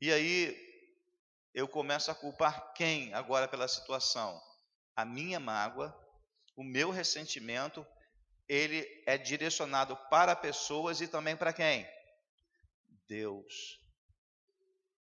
E 0.00 0.12
aí 0.12 0.56
eu 1.52 1.66
começo 1.66 2.10
a 2.10 2.14
culpar 2.14 2.72
quem 2.72 3.12
agora 3.14 3.48
pela 3.48 3.66
situação? 3.66 4.40
A 4.94 5.04
minha 5.04 5.40
mágoa, 5.40 5.92
o 6.54 6.62
meu 6.62 6.90
ressentimento, 6.90 7.84
ele 8.48 8.86
é 9.06 9.18
direcionado 9.18 9.96
para 10.08 10.36
pessoas 10.36 11.00
e 11.00 11.08
também 11.08 11.36
para 11.36 11.52
quem? 11.52 11.88
Deus. 13.08 13.80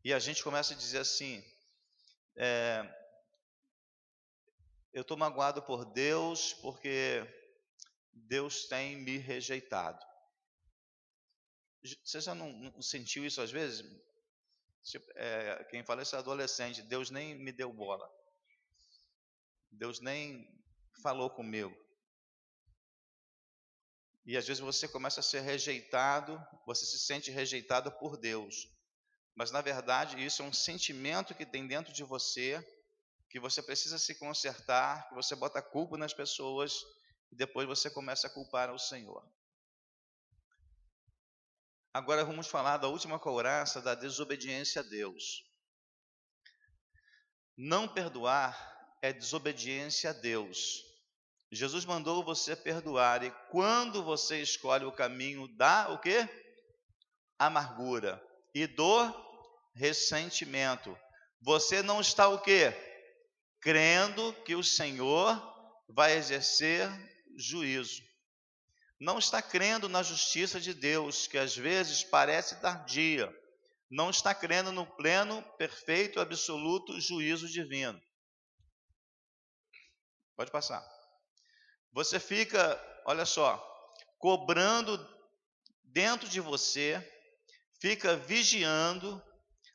E 0.04 0.14
a 0.14 0.20
gente 0.20 0.44
começa 0.44 0.74
a 0.74 0.78
dizer 0.78 1.00
assim: 1.00 1.44
é, 2.38 2.84
eu 4.94 5.02
estou 5.02 5.18
magoado 5.18 5.64
por 5.64 5.84
Deus 5.94 6.54
porque 6.54 7.26
Deus 8.14 8.68
tem 8.68 8.98
me 8.98 9.18
rejeitado. 9.18 10.06
Você 12.04 12.22
já 12.22 12.36
não, 12.36 12.52
não 12.52 12.82
sentiu 12.82 13.26
isso 13.26 13.42
às 13.42 13.52
vezes? 13.52 13.84
Tipo, 14.86 15.06
é, 15.16 15.64
quem 15.66 15.84
fala 15.84 16.04
isso 16.04 16.16
é 16.16 16.20
adolescente. 16.20 16.84
Deus 16.84 17.10
nem 17.10 17.36
me 17.36 17.52
deu 17.52 17.74
bola. 17.74 18.08
Deus 19.72 20.00
nem 20.00 20.48
falou 21.02 21.30
comigo. 21.30 21.76
E 24.26 24.38
às 24.38 24.48
vezes 24.48 24.62
você 24.62 24.88
começa 24.88 25.20
a 25.20 25.24
ser 25.24 25.42
rejeitado, 25.42 26.40
você 26.66 26.86
se 26.86 27.00
sente 27.00 27.32
rejeitado 27.32 27.92
por 27.92 28.16
Deus. 28.18 28.68
Mas 29.36 29.52
na 29.52 29.62
verdade, 29.62 30.24
isso 30.24 30.42
é 30.42 30.46
um 30.46 30.54
sentimento 30.54 31.36
que 31.36 31.46
tem 31.46 31.68
dentro 31.68 31.92
de 31.92 32.04
você, 32.04 32.64
que 33.30 33.40
você 33.40 33.62
precisa 33.62 33.98
se 34.00 34.16
consertar, 34.16 35.10
que 35.10 35.16
você 35.16 35.36
bota 35.36 35.62
culpa 35.62 35.98
nas 35.98 36.14
pessoas 36.14 36.74
e 37.32 37.36
depois 37.36 37.68
você 37.68 37.90
começa 37.90 38.28
a 38.28 38.30
culpar 38.30 38.74
o 38.74 38.80
Senhor. 38.80 39.28
Agora 41.96 42.26
vamos 42.26 42.48
falar 42.48 42.76
da 42.76 42.90
última 42.90 43.18
couraça 43.18 43.82
da 43.82 43.96
desobediência 43.96 44.82
a 44.82 44.84
Deus. 44.84 45.46
Não 47.56 47.88
perdoar 47.88 48.54
é 49.02 49.14
desobediência 49.14 50.10
a 50.10 50.14
Deus. 50.14 50.84
Jesus 51.50 51.86
mandou 51.86 52.22
você 52.22 52.54
perdoar 52.54 53.24
e 53.24 53.32
quando 53.50 54.04
você 54.04 54.42
escolhe 54.42 54.84
o 54.84 54.92
caminho 54.92 55.48
da 55.56 55.88
o 55.90 55.98
quê? 55.98 56.28
Amargura 57.40 58.22
e 58.54 58.68
do 58.68 59.10
ressentimento, 59.74 61.00
você 61.40 61.82
não 61.82 62.02
está 62.02 62.28
o 62.28 62.42
quê? 62.42 62.74
Crendo 63.62 64.34
que 64.44 64.54
o 64.54 64.66
Senhor 64.66 65.42
vai 65.88 66.18
exercer 66.18 66.90
juízo 67.38 68.05
não 69.00 69.20
está 69.20 69.42
crendo 69.42 69.90
na 69.90 70.02
justiça 70.02 70.60
de 70.60 70.74
Deus, 70.74 71.28
que 71.28 71.38
às 71.38 71.56
vezes 71.56 72.04
parece 72.04 72.60
tardia, 72.62 73.34
não 73.90 74.10
está 74.10 74.34
crendo 74.34 74.72
no 74.72 74.86
pleno, 74.86 75.42
perfeito, 75.58 76.20
absoluto 76.20 77.00
juízo 77.00 77.48
divino. 77.48 78.02
Pode 80.36 80.52
passar. 80.52 80.86
Você 81.94 82.20
fica, 82.20 82.82
olha 83.06 83.26
só, 83.26 83.58
cobrando 84.18 84.98
dentro 85.84 86.28
de 86.28 86.42
você, 86.42 87.02
fica 87.80 88.18
vigiando, 88.18 89.22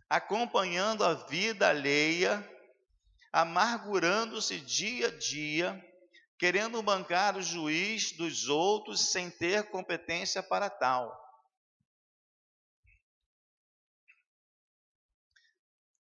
acompanhando 0.08 1.04
a 1.04 1.14
vida 1.14 1.68
alheia, 1.68 2.46
amargurando-se 3.32 4.60
dia 4.60 5.06
a 5.06 5.18
dia, 5.18 5.89
querendo 6.40 6.82
bancar 6.82 7.36
o 7.36 7.42
juiz 7.42 8.12
dos 8.12 8.48
outros 8.48 9.12
sem 9.12 9.30
ter 9.30 9.68
competência 9.68 10.42
para 10.42 10.70
tal. 10.70 11.14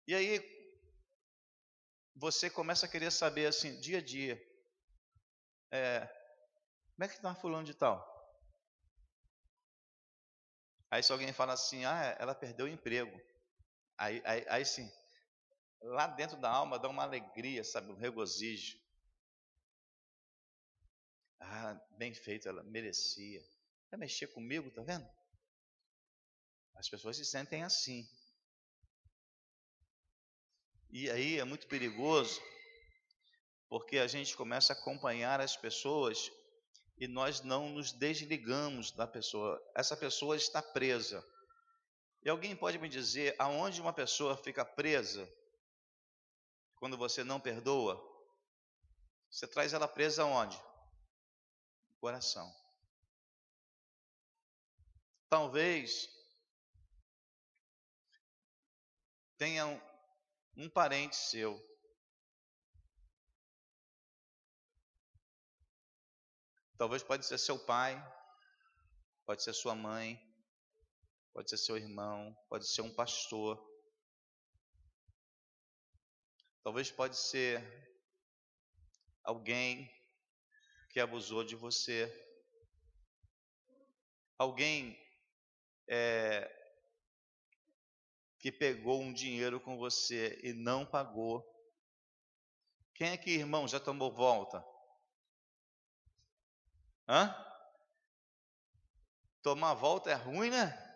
E 0.07 0.15
aí, 0.15 0.41
você 2.15 2.49
começa 2.49 2.87
a 2.87 2.89
querer 2.89 3.11
saber 3.11 3.47
assim, 3.47 3.81
dia 3.81 3.99
a 3.99 4.01
dia, 4.01 4.41
é, 5.73 6.07
como 6.95 7.05
é 7.05 7.09
que 7.09 7.15
está 7.15 7.35
fulano 7.35 7.65
de 7.65 7.75
tal? 7.75 7.99
Aí 10.93 11.03
se 11.03 11.11
alguém 11.11 11.33
fala 11.33 11.55
assim, 11.55 11.85
ah, 11.85 12.17
ela 12.21 12.37
perdeu 12.37 12.67
o 12.67 12.69
emprego. 12.69 13.21
Aí, 13.99 14.23
aí, 14.25 14.47
aí 14.49 14.65
sim, 14.65 14.89
lá 15.83 16.07
dentro 16.07 16.37
da 16.37 16.51
alma 16.51 16.79
dá 16.79 16.89
uma 16.89 17.03
alegria, 17.03 17.65
sabe, 17.65 17.91
um 17.91 17.97
regozijo. 17.97 18.79
Ah, 21.41 21.75
bem 21.97 22.15
feito, 22.15 22.49
ela 22.49 22.63
merecia. 22.63 23.43
Vai 23.91 23.99
mexer 23.99 24.29
comigo, 24.29 24.71
tá 24.71 24.83
vendo? 24.83 25.09
As 26.75 26.89
pessoas 26.89 27.17
se 27.17 27.25
sentem 27.25 27.63
assim. 27.63 28.07
E 30.91 31.09
aí 31.11 31.39
é 31.39 31.45
muito 31.45 31.67
perigoso, 31.67 32.41
porque 33.69 33.99
a 33.99 34.07
gente 34.07 34.37
começa 34.37 34.73
a 34.73 34.77
acompanhar 34.77 35.41
as 35.41 35.57
pessoas 35.57 36.31
e 36.99 37.07
nós 37.07 37.41
não 37.41 37.71
nos 37.71 37.93
desligamos 37.93 38.91
da 38.91 39.07
pessoa. 39.07 39.61
Essa 39.75 39.97
pessoa 39.97 40.37
está 40.37 40.61
presa. 40.61 41.25
E 42.23 42.29
alguém 42.29 42.55
pode 42.55 42.79
me 42.79 42.89
dizer 42.89 43.35
aonde 43.39 43.81
uma 43.81 43.93
pessoa 43.93 44.37
fica 44.37 44.65
presa 44.65 45.27
quando 46.77 46.97
você 46.97 47.23
não 47.23 47.41
perdoa? 47.41 47.99
Você 49.31 49.47
traz 49.47 49.73
ela 49.73 49.87
presa 49.87 50.23
aonde? 50.23 50.61
Coração. 52.01 52.51
Talvez 55.29 56.09
tenha 59.39 59.67
um, 59.67 59.81
um 60.57 60.69
parente 60.69 61.15
seu 61.15 61.59
Talvez 66.81 67.03
pode 67.03 67.27
ser 67.27 67.37
seu 67.37 67.59
pai, 67.59 67.95
pode 69.27 69.43
ser 69.43 69.53
sua 69.53 69.75
mãe, 69.75 70.19
pode 71.35 71.51
ser 71.51 71.59
seu 71.59 71.77
irmão, 71.77 72.35
pode 72.49 72.67
ser 72.67 72.81
um 72.81 72.95
pastor. 72.95 73.63
Talvez 76.63 76.91
pode 76.91 77.19
ser 77.19 77.63
alguém 79.23 79.93
que 80.91 81.01
abusou 81.01 81.45
de 81.45 81.55
você. 81.55 82.13
Alguém 84.37 84.99
é, 85.89 86.51
que 88.39 88.51
pegou 88.51 89.01
um 89.01 89.13
dinheiro 89.13 89.61
com 89.61 89.77
você 89.77 90.41
e 90.43 90.53
não 90.53 90.85
pagou. 90.85 91.47
Quem 92.95 93.13
aqui, 93.13 93.31
irmão, 93.31 93.69
já 93.69 93.79
tomou 93.79 94.11
volta? 94.13 94.65
Hã? 97.09 97.35
Tomar 99.43 99.75
volta 99.75 100.11
é 100.11 100.15
ruim, 100.15 100.51
né? 100.51 100.91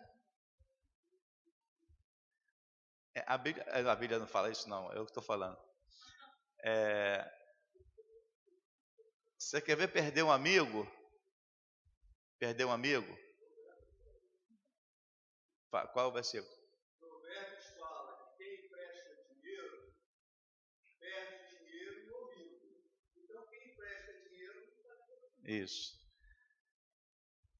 É, 3.15 3.23
a, 3.25 3.37
Bíblia, 3.37 3.65
a 3.91 3.95
Bíblia 3.95 4.19
não 4.19 4.27
fala 4.27 4.51
isso, 4.51 4.67
não, 4.67 4.91
eu 4.91 5.05
que 5.05 5.11
estou 5.11 5.23
falando. 5.23 5.57
É, 6.63 7.44
você 9.45 9.61
quer 9.61 9.75
ver 9.77 9.89
perder 9.89 10.23
um 10.23 10.31
amigo? 10.31 10.91
Perder 12.39 12.65
um 12.65 12.71
amigo? 12.71 13.15
Qual 15.69 16.09
o 16.09 16.11
versículo? 16.11 16.51
Provérbios 16.99 17.65
fala 17.77 18.35
que 18.37 18.43
quem 18.43 18.65
empresta 18.65 19.23
dinheiro, 19.29 19.93
perde 20.99 21.59
dinheiro 21.59 22.07
no 22.07 22.31
amigo. 22.31 22.59
Então 23.17 23.47
quem 23.47 23.69
empresta 23.69 24.13
dinheiro 24.27 24.67
Isso. 25.43 25.93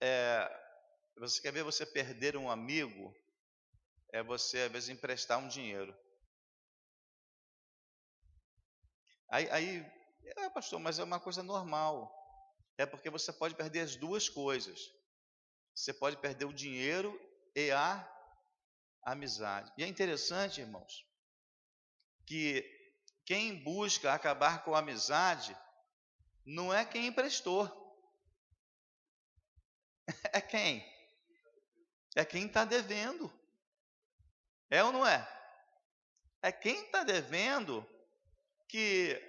É, 0.02 0.50
você 1.16 1.40
quer 1.40 1.54
ver 1.54 1.64
você 1.64 1.86
perder 1.86 2.36
um 2.36 2.50
amigo? 2.50 3.16
É 4.12 4.24
você, 4.24 4.62
às 4.62 4.72
vezes, 4.72 4.90
emprestar 4.90 5.38
um 5.38 5.48
dinheiro. 5.48 5.96
Aí, 9.30 9.48
aí 9.52 9.95
é, 10.38 10.50
pastor, 10.50 10.80
mas 10.80 11.00
é 11.00 11.04
uma 11.04 11.20
coisa 11.20 11.44
normal. 11.44 12.14
É 12.78 12.86
porque 12.86 13.10
você 13.10 13.32
pode 13.32 13.56
perder 13.56 13.82
as 13.82 13.96
duas 13.96 14.28
coisas. 14.28 14.92
Você 15.74 15.94
pode 15.94 16.18
perder 16.18 16.46
o 16.46 16.54
dinheiro 16.54 17.20
e 17.56 17.72
a 17.72 18.08
amizade. 19.04 19.72
E 19.78 19.84
é 19.84 19.88
interessante, 19.88 20.62
irmãos, 20.62 21.06
que 22.26 22.64
quem 23.26 23.64
busca 23.64 24.14
acabar 24.14 24.64
com 24.64 24.74
a 24.76 24.80
amizade 24.80 25.56
não 26.46 26.74
é 26.74 26.86
quem 26.86 27.08
emprestou. 27.08 27.84
É 30.32 30.42
quem? 30.42 30.86
É 32.16 32.24
quem 32.24 32.46
está 32.46 32.64
devendo. 32.64 33.32
É 34.70 34.84
ou 34.84 34.92
não 34.92 35.06
é? 35.06 35.28
É 36.42 36.52
quem 36.52 36.86
está 36.86 37.04
devendo 37.04 37.88
que, 38.68 39.20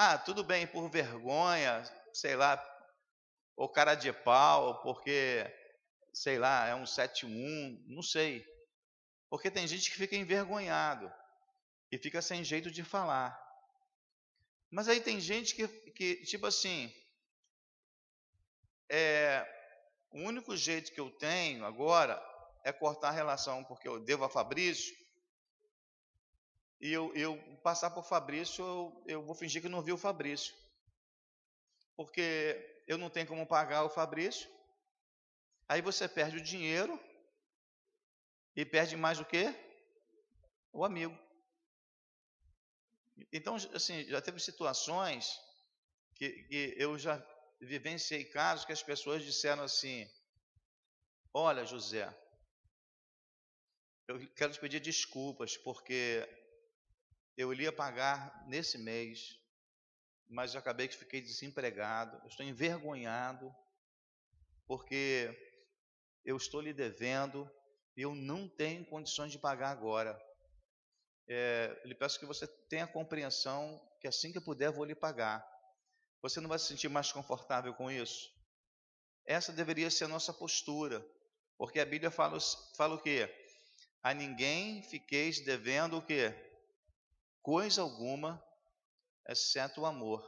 ah, 0.00 0.16
tudo 0.16 0.44
bem, 0.44 0.64
por 0.64 0.88
vergonha, 0.88 1.82
sei 2.12 2.36
lá, 2.36 2.64
ou 3.56 3.68
cara 3.68 3.96
de 3.96 4.12
pau, 4.12 4.80
porque, 4.80 5.44
sei 6.14 6.38
lá, 6.38 6.68
é 6.68 6.74
um 6.76 6.86
71, 6.86 7.84
não 7.88 8.00
sei. 8.00 8.46
Porque 9.28 9.50
tem 9.50 9.66
gente 9.66 9.90
que 9.90 9.96
fica 9.96 10.14
envergonhado 10.14 11.12
e 11.90 11.98
fica 11.98 12.22
sem 12.22 12.44
jeito 12.44 12.70
de 12.70 12.84
falar. 12.84 13.36
Mas 14.70 14.86
aí 14.88 15.00
tem 15.00 15.18
gente 15.18 15.56
que, 15.56 15.66
que 15.66 16.22
tipo 16.26 16.46
assim, 16.46 16.94
é, 18.88 19.44
o 20.12 20.20
único 20.20 20.56
jeito 20.56 20.92
que 20.92 21.00
eu 21.00 21.10
tenho 21.10 21.66
agora 21.66 22.24
é 22.64 22.72
cortar 22.72 23.08
a 23.08 23.10
relação, 23.10 23.64
porque 23.64 23.88
eu 23.88 23.98
devo 23.98 24.22
a 24.22 24.30
Fabrício, 24.30 24.94
e 26.80 26.92
eu, 26.92 27.14
eu 27.14 27.36
passar 27.62 27.90
por 27.90 28.04
Fabrício, 28.04 28.64
eu, 28.64 29.04
eu 29.06 29.22
vou 29.22 29.34
fingir 29.34 29.60
que 29.60 29.68
não 29.68 29.82
vi 29.82 29.92
o 29.92 29.98
Fabrício. 29.98 30.54
Porque 31.96 32.82
eu 32.86 32.96
não 32.96 33.10
tenho 33.10 33.26
como 33.26 33.46
pagar 33.46 33.84
o 33.84 33.90
Fabrício. 33.90 34.48
Aí 35.68 35.82
você 35.82 36.08
perde 36.08 36.36
o 36.36 36.42
dinheiro 36.42 36.98
e 38.54 38.64
perde 38.64 38.96
mais 38.96 39.18
o 39.18 39.24
quê? 39.24 39.52
O 40.72 40.84
amigo. 40.84 41.18
Então, 43.32 43.56
assim, 43.74 44.04
já 44.04 44.22
teve 44.22 44.38
situações 44.38 45.38
que, 46.14 46.30
que 46.44 46.74
eu 46.78 46.96
já 46.96 47.20
vivenciei 47.60 48.24
casos 48.24 48.64
que 48.64 48.72
as 48.72 48.82
pessoas 48.82 49.24
disseram 49.24 49.64
assim: 49.64 50.08
Olha, 51.34 51.66
José, 51.66 52.08
eu 54.06 54.26
quero 54.34 54.52
te 54.52 54.60
pedir 54.60 54.80
desculpas 54.80 55.56
porque 55.56 56.26
eu 57.38 57.54
ia 57.54 57.72
pagar 57.72 58.44
nesse 58.48 58.76
mês, 58.76 59.38
mas 60.28 60.52
eu 60.52 60.58
acabei 60.58 60.88
que 60.88 60.96
fiquei 60.96 61.20
desempregado, 61.20 62.18
eu 62.24 62.26
estou 62.26 62.44
envergonhado 62.44 63.54
porque 64.66 65.30
eu 66.24 66.36
estou 66.36 66.60
lhe 66.60 66.72
devendo 66.74 67.48
e 67.96 68.02
eu 68.02 68.12
não 68.12 68.48
tenho 68.48 68.84
condições 68.84 69.30
de 69.30 69.38
pagar 69.38 69.70
agora. 69.70 70.20
É, 71.28 71.80
lhe 71.84 71.94
peço 71.94 72.18
que 72.18 72.26
você 72.26 72.44
tenha 72.68 72.88
compreensão 72.88 73.80
que 74.00 74.08
assim 74.08 74.32
que 74.32 74.40
puder 74.40 74.72
vou 74.72 74.84
lhe 74.84 74.94
pagar. 74.96 75.46
Você 76.20 76.40
não 76.40 76.48
vai 76.48 76.58
se 76.58 76.66
sentir 76.66 76.88
mais 76.88 77.12
confortável 77.12 77.72
com 77.72 77.88
isso? 77.88 78.28
Essa 79.24 79.52
deveria 79.52 79.90
ser 79.90 80.04
a 80.04 80.08
nossa 80.08 80.32
postura, 80.32 81.06
porque 81.56 81.78
a 81.78 81.86
Bíblia 81.86 82.10
fala, 82.10 82.38
fala 82.76 82.96
o 82.96 83.00
quê? 83.00 83.32
A 84.02 84.12
ninguém 84.12 84.82
fiqueis 84.82 85.38
devendo 85.40 85.98
o 85.98 86.02
quê? 86.02 86.47
Coisa 87.42 87.82
alguma, 87.82 88.42
exceto 89.28 89.80
o 89.80 89.86
amor. 89.86 90.22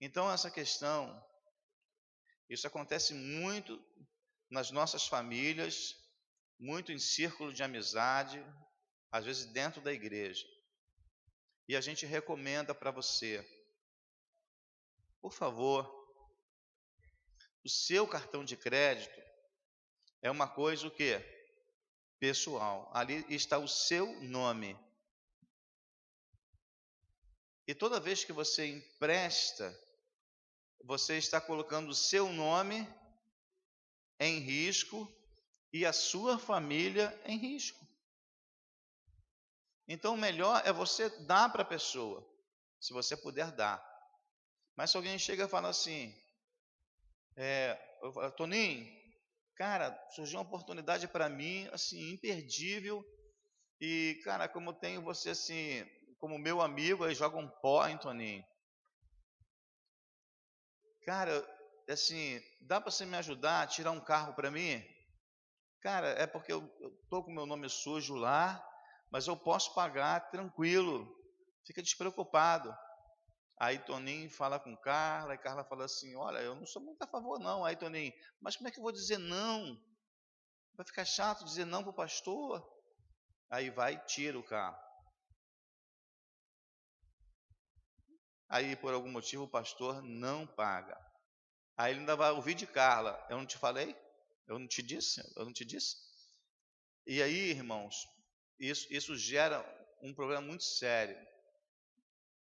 Então, 0.00 0.30
essa 0.30 0.50
questão, 0.50 1.24
isso 2.48 2.66
acontece 2.66 3.14
muito 3.14 3.82
nas 4.50 4.70
nossas 4.70 5.06
famílias, 5.06 5.96
muito 6.58 6.92
em 6.92 6.98
círculo 6.98 7.52
de 7.52 7.62
amizade, 7.62 8.44
às 9.10 9.24
vezes 9.24 9.46
dentro 9.46 9.80
da 9.80 9.92
igreja. 9.92 10.46
E 11.68 11.76
a 11.76 11.80
gente 11.80 12.04
recomenda 12.04 12.74
para 12.74 12.90
você, 12.90 13.44
por 15.20 15.32
favor, 15.32 16.04
o 17.64 17.68
seu 17.68 18.06
cartão 18.06 18.44
de 18.44 18.56
crédito 18.56 19.18
é 20.20 20.30
uma 20.30 20.46
coisa 20.46 20.86
o 20.86 20.90
quê? 20.90 21.22
Pessoal. 22.18 22.90
Ali 22.92 23.24
está 23.28 23.58
o 23.58 23.66
seu 23.66 24.20
nome. 24.22 24.78
E 27.66 27.74
toda 27.74 28.00
vez 28.00 28.24
que 28.24 28.32
você 28.32 28.66
empresta, 28.66 29.74
você 30.84 31.16
está 31.16 31.40
colocando 31.40 31.88
o 31.88 31.94
seu 31.94 32.30
nome 32.30 32.86
em 34.20 34.38
risco 34.38 35.10
e 35.72 35.86
a 35.86 35.92
sua 35.92 36.38
família 36.38 37.18
em 37.24 37.38
risco. 37.38 37.84
Então, 39.88 40.14
o 40.14 40.18
melhor 40.18 40.62
é 40.64 40.72
você 40.72 41.08
dar 41.24 41.50
para 41.50 41.62
a 41.62 41.66
pessoa, 41.66 42.26
se 42.80 42.92
você 42.92 43.16
puder 43.16 43.50
dar. 43.52 43.82
Mas 44.76 44.90
se 44.90 44.96
alguém 44.96 45.18
chega 45.18 45.44
e 45.44 45.48
fala 45.48 45.68
assim, 45.68 46.14
é, 47.36 47.74
Toninho, 48.36 48.90
cara, 49.56 49.92
surgiu 50.10 50.38
uma 50.38 50.46
oportunidade 50.46 51.06
para 51.08 51.28
mim, 51.28 51.68
assim, 51.72 52.12
imperdível, 52.12 53.04
e, 53.80 54.20
cara, 54.24 54.48
como 54.48 54.70
eu 54.70 54.74
tenho 54.74 55.02
você, 55.02 55.30
assim, 55.30 55.84
como 56.24 56.38
meu 56.38 56.62
amigo, 56.62 57.04
aí 57.04 57.14
joga 57.14 57.36
um 57.36 57.46
pó, 57.46 57.86
hein, 57.86 57.98
Toninho? 57.98 58.42
Cara, 61.04 61.46
assim, 61.86 62.40
dá 62.62 62.80
para 62.80 62.90
você 62.90 63.04
me 63.04 63.14
ajudar 63.18 63.60
a 63.60 63.66
tirar 63.66 63.90
um 63.90 64.00
carro 64.00 64.32
para 64.32 64.50
mim? 64.50 64.82
Cara, 65.82 66.08
é 66.12 66.26
porque 66.26 66.50
eu, 66.50 66.64
estou 67.02 67.22
com 67.22 67.30
meu 67.30 67.44
nome 67.44 67.68
sujo 67.68 68.14
lá, 68.14 68.66
mas 69.10 69.26
eu 69.26 69.36
posso 69.36 69.74
pagar 69.74 70.30
tranquilo, 70.30 71.14
fica 71.66 71.82
despreocupado. 71.82 72.74
Aí 73.58 73.78
Toninho 73.80 74.30
fala 74.30 74.58
com 74.58 74.74
Carla, 74.78 75.34
e 75.34 75.38
Carla 75.38 75.62
fala 75.62 75.84
assim: 75.84 76.16
Olha, 76.16 76.38
eu 76.38 76.54
não 76.54 76.64
sou 76.64 76.80
muito 76.80 77.02
a 77.02 77.06
favor, 77.06 77.38
não. 77.38 77.66
Aí 77.66 77.76
Toninho, 77.76 78.14
mas 78.40 78.56
como 78.56 78.66
é 78.66 78.70
que 78.70 78.78
eu 78.78 78.82
vou 78.82 78.92
dizer 78.92 79.18
não? 79.18 79.78
Vai 80.74 80.86
ficar 80.86 81.04
chato 81.04 81.44
dizer 81.44 81.66
não 81.66 81.82
para 81.82 81.90
o 81.90 81.94
pastor? 81.94 82.66
Aí 83.50 83.68
vai 83.68 83.96
e 83.96 84.06
tira 84.06 84.38
o 84.38 84.42
carro. 84.42 84.83
Aí, 88.54 88.76
por 88.76 88.94
algum 88.94 89.10
motivo, 89.10 89.42
o 89.42 89.48
pastor 89.48 90.00
não 90.00 90.46
paga. 90.46 90.96
Aí 91.76 91.90
ele 91.92 91.98
ainda 91.98 92.14
vai 92.14 92.30
ouvir 92.30 92.54
de 92.54 92.68
Carla: 92.68 93.20
Eu 93.28 93.36
não 93.36 93.44
te 93.44 93.58
falei? 93.58 93.96
Eu 94.46 94.60
não 94.60 94.68
te 94.68 94.80
disse? 94.80 95.20
Eu 95.36 95.44
não 95.44 95.52
te 95.52 95.64
disse? 95.64 95.96
E 97.04 97.20
aí, 97.20 97.50
irmãos, 97.50 98.06
isso, 98.56 98.86
isso 98.92 99.16
gera 99.16 99.58
um 100.00 100.14
problema 100.14 100.40
muito 100.40 100.62
sério. 100.62 101.18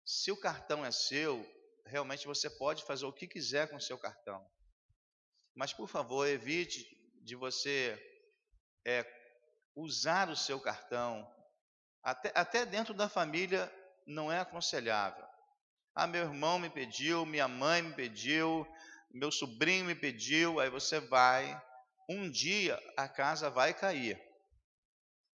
Se 0.04 0.30
o 0.30 0.36
cartão 0.36 0.84
é 0.84 0.90
seu, 0.90 1.42
realmente 1.86 2.26
você 2.26 2.50
pode 2.50 2.84
fazer 2.84 3.06
o 3.06 3.12
que 3.12 3.26
quiser 3.26 3.70
com 3.70 3.76
o 3.76 3.80
seu 3.80 3.96
cartão. 3.96 4.46
Mas, 5.54 5.72
por 5.72 5.88
favor, 5.88 6.28
evite 6.28 6.86
de 7.22 7.34
você 7.34 7.98
é, 8.84 9.06
usar 9.74 10.28
o 10.28 10.36
seu 10.36 10.60
cartão. 10.60 11.26
Até, 12.02 12.30
até 12.34 12.66
dentro 12.66 12.92
da 12.92 13.08
família 13.08 13.72
não 14.06 14.30
é 14.30 14.38
aconselhável. 14.40 15.23
Ah, 15.94 16.08
meu 16.08 16.22
irmão 16.22 16.58
me 16.58 16.68
pediu, 16.68 17.24
minha 17.24 17.46
mãe 17.46 17.80
me 17.80 17.94
pediu, 17.94 18.66
meu 19.12 19.30
sobrinho 19.30 19.84
me 19.84 19.94
pediu, 19.94 20.58
aí 20.58 20.68
você 20.68 20.98
vai. 20.98 21.62
Um 22.08 22.28
dia 22.28 22.82
a 22.96 23.08
casa 23.08 23.48
vai 23.48 23.72
cair. 23.72 24.20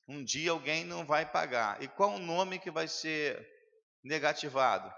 Um 0.07 0.23
dia 0.23 0.51
alguém 0.51 0.85
não 0.85 1.07
vai 1.07 1.25
pagar. 1.25 1.83
E 1.83 1.89
qual 1.89 2.11
o 2.11 2.19
nome 2.19 2.59
que 2.59 2.71
vai 2.71 2.87
ser 2.87 3.49
negativado? 4.05 4.93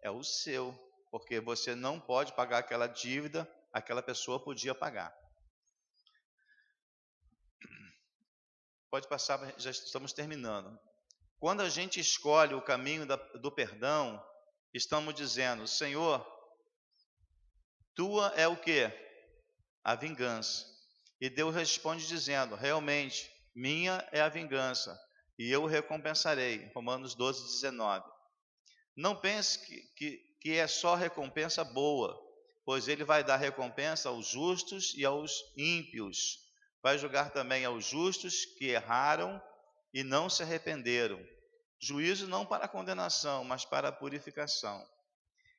É 0.00 0.10
o 0.10 0.22
seu, 0.22 0.72
porque 1.10 1.40
você 1.40 1.74
não 1.74 1.98
pode 1.98 2.32
pagar 2.34 2.58
aquela 2.58 2.86
dívida, 2.86 3.50
aquela 3.72 4.02
pessoa 4.02 4.42
podia 4.42 4.74
pagar. 4.74 5.12
Pode 8.90 9.08
passar, 9.08 9.40
já 9.58 9.70
estamos 9.70 10.12
terminando. 10.12 10.78
Quando 11.40 11.62
a 11.62 11.68
gente 11.68 11.98
escolhe 11.98 12.54
o 12.54 12.62
caminho 12.62 13.06
da, 13.06 13.16
do 13.16 13.50
perdão, 13.50 14.22
estamos 14.72 15.14
dizendo: 15.14 15.66
Senhor, 15.66 16.26
tua 17.94 18.28
é 18.36 18.48
o 18.48 18.56
que? 18.56 18.90
A 19.84 19.94
vingança. 19.94 20.66
E 21.20 21.28
Deus 21.28 21.54
responde 21.54 22.06
dizendo: 22.06 22.54
Realmente, 22.54 23.30
minha 23.54 24.06
é 24.12 24.20
a 24.20 24.28
vingança, 24.28 24.98
e 25.38 25.50
eu 25.50 25.66
recompensarei. 25.66 26.70
Romanos 26.74 27.14
12, 27.14 27.42
19. 27.42 28.10
Não 28.96 29.14
pense 29.16 29.58
que, 29.64 29.80
que, 29.96 30.18
que 30.40 30.56
é 30.56 30.66
só 30.66 30.94
recompensa 30.94 31.64
boa, 31.64 32.18
pois 32.64 32.88
ele 32.88 33.04
vai 33.04 33.24
dar 33.24 33.36
recompensa 33.36 34.08
aos 34.08 34.26
justos 34.26 34.94
e 34.96 35.04
aos 35.04 35.32
ímpios. 35.56 36.38
Vai 36.82 36.98
julgar 36.98 37.30
também 37.30 37.64
aos 37.64 37.84
justos 37.84 38.44
que 38.44 38.66
erraram 38.66 39.40
e 39.94 40.02
não 40.02 40.28
se 40.28 40.42
arrependeram. 40.42 41.24
Juízo 41.82 42.28
não 42.28 42.46
para 42.46 42.68
condenação, 42.68 43.42
mas 43.42 43.64
para 43.64 43.90
purificação. 43.90 44.88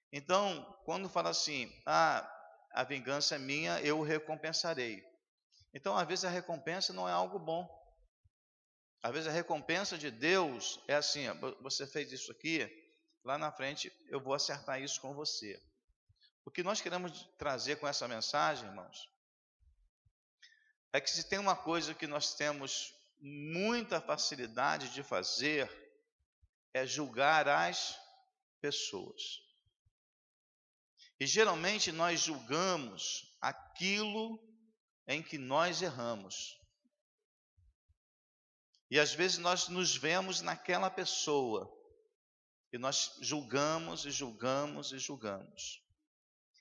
Então, 0.10 0.64
quando 0.86 1.10
fala 1.10 1.32
assim, 1.32 1.70
ah, 1.86 2.26
a 2.72 2.84
vingança 2.86 3.36
é 3.36 3.40
minha, 3.40 3.82
eu 3.82 4.02
recompensarei. 4.02 5.04
Então, 5.74 5.98
às 5.98 6.08
vezes 6.08 6.24
a 6.24 6.30
recompensa 6.30 6.94
não 6.94 7.10
é 7.10 7.12
algo 7.12 7.38
bom. 7.38 7.68
Às 9.02 9.12
vezes 9.12 9.28
a 9.28 9.32
recompensa 9.34 9.98
de 9.98 10.10
Deus 10.10 10.80
é 10.88 10.96
assim: 10.96 11.26
você 11.62 11.86
fez 11.86 12.10
isso 12.14 12.32
aqui, 12.32 12.72
lá 13.26 13.38
na 13.38 13.52
frente 13.52 13.92
eu 14.08 14.22
vou 14.22 14.34
acertar 14.34 14.82
isso 14.82 15.02
com 15.02 15.14
você. 15.14 15.62
O 16.46 16.52
que 16.52 16.64
nós 16.64 16.80
queremos 16.80 17.28
trazer 17.38 17.78
com 17.78 17.88
essa 17.88 18.08
mensagem, 18.08 18.66
irmãos, 18.70 19.10
é 20.94 21.02
que 21.02 21.10
se 21.10 21.28
tem 21.28 21.40
uma 21.40 21.56
coisa 21.56 21.94
que 21.94 22.08
nós 22.08 22.34
temos 22.34 22.94
muita 23.20 24.00
facilidade 24.00 24.90
de 24.90 25.04
fazer, 25.04 25.70
é 26.74 26.86
julgar 26.86 27.48
as 27.48 27.98
pessoas. 28.62 29.22
E 31.20 31.28
geralmente 31.28 31.92
nós 31.92 32.22
julgamos 32.22 33.38
aquilo 33.42 34.40
em 35.08 35.22
que 35.22 35.38
nós 35.38 35.82
erramos. 35.82 36.60
E 38.90 39.00
às 39.00 39.14
vezes 39.14 39.38
nós 39.38 39.68
nos 39.68 39.96
vemos 39.96 40.42
naquela 40.42 40.90
pessoa 40.90 41.72
e 42.72 42.78
nós 42.78 43.18
julgamos 43.22 44.06
e 44.06 44.12
julgamos 44.12 44.92
e 44.92 45.00
julgamos. 45.00 45.82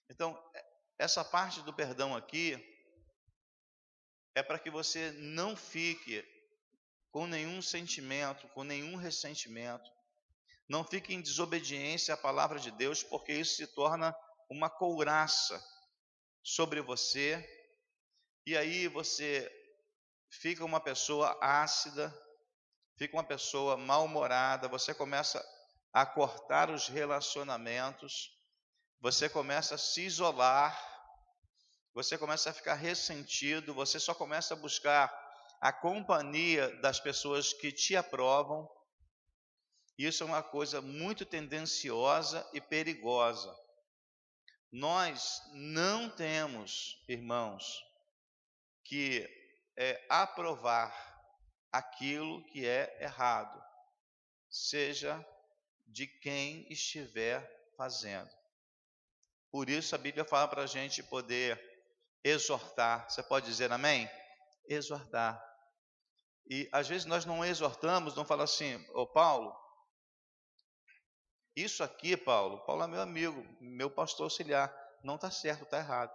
Então, 0.08 0.38
essa 0.98 1.24
parte 1.24 1.62
do 1.62 1.72
perdão 1.72 2.14
aqui 2.14 2.54
é 4.34 4.42
para 4.42 4.58
que 4.58 4.70
você 4.70 5.10
não 5.12 5.56
fique 5.56 6.22
com 7.10 7.26
nenhum 7.26 7.60
sentimento, 7.60 8.48
com 8.48 8.64
nenhum 8.64 8.96
ressentimento, 8.96 9.90
não 10.72 10.82
fique 10.82 11.12
em 11.12 11.20
desobediência 11.20 12.14
à 12.14 12.16
palavra 12.16 12.58
de 12.58 12.70
Deus, 12.70 13.02
porque 13.02 13.30
isso 13.30 13.56
se 13.56 13.66
torna 13.66 14.16
uma 14.48 14.70
couraça 14.70 15.62
sobre 16.42 16.80
você, 16.80 17.46
e 18.46 18.56
aí 18.56 18.88
você 18.88 19.52
fica 20.30 20.64
uma 20.64 20.80
pessoa 20.80 21.38
ácida, 21.42 22.10
fica 22.96 23.14
uma 23.14 23.22
pessoa 23.22 23.76
mal-humorada, 23.76 24.66
você 24.66 24.94
começa 24.94 25.44
a 25.92 26.06
cortar 26.06 26.70
os 26.70 26.88
relacionamentos, 26.88 28.30
você 28.98 29.28
começa 29.28 29.74
a 29.74 29.78
se 29.78 30.00
isolar, 30.00 30.74
você 31.92 32.16
começa 32.16 32.48
a 32.48 32.54
ficar 32.54 32.76
ressentido, 32.76 33.74
você 33.74 34.00
só 34.00 34.14
começa 34.14 34.54
a 34.54 34.56
buscar 34.56 35.12
a 35.60 35.70
companhia 35.70 36.74
das 36.80 36.98
pessoas 36.98 37.52
que 37.52 37.70
te 37.70 37.94
aprovam. 37.94 38.66
Isso 39.98 40.22
é 40.22 40.26
uma 40.26 40.42
coisa 40.42 40.80
muito 40.80 41.24
tendenciosa 41.24 42.48
e 42.52 42.60
perigosa. 42.60 43.54
Nós 44.70 45.40
não 45.52 46.08
temos, 46.08 47.02
irmãos, 47.06 47.82
que 48.84 49.28
é, 49.76 50.04
aprovar 50.08 50.92
aquilo 51.70 52.44
que 52.46 52.66
é 52.66 53.02
errado, 53.02 53.62
seja 54.50 55.24
de 55.86 56.06
quem 56.06 56.66
estiver 56.70 57.46
fazendo. 57.76 58.30
Por 59.50 59.68
isso 59.68 59.94
a 59.94 59.98
Bíblia 59.98 60.24
fala 60.24 60.48
para 60.48 60.62
a 60.62 60.66
gente 60.66 61.02
poder 61.02 61.60
exortar. 62.24 63.10
Você 63.10 63.22
pode 63.22 63.46
dizer 63.46 63.70
amém? 63.70 64.08
Exortar. 64.66 65.42
E 66.48 66.68
às 66.72 66.88
vezes 66.88 67.04
nós 67.04 67.24
não 67.24 67.44
exortamos, 67.44 68.16
não 68.16 68.24
fala 68.24 68.44
assim, 68.44 68.74
ô 68.94 69.06
Paulo, 69.06 69.54
isso 71.54 71.84
aqui, 71.84 72.16
Paulo, 72.16 72.64
Paulo 72.64 72.82
é 72.82 72.86
meu 72.86 73.00
amigo, 73.00 73.46
meu 73.60 73.90
pastor 73.90 74.24
auxiliar, 74.24 74.74
não 75.04 75.16
está 75.16 75.30
certo, 75.30 75.64
está 75.64 75.78
errado. 75.78 76.12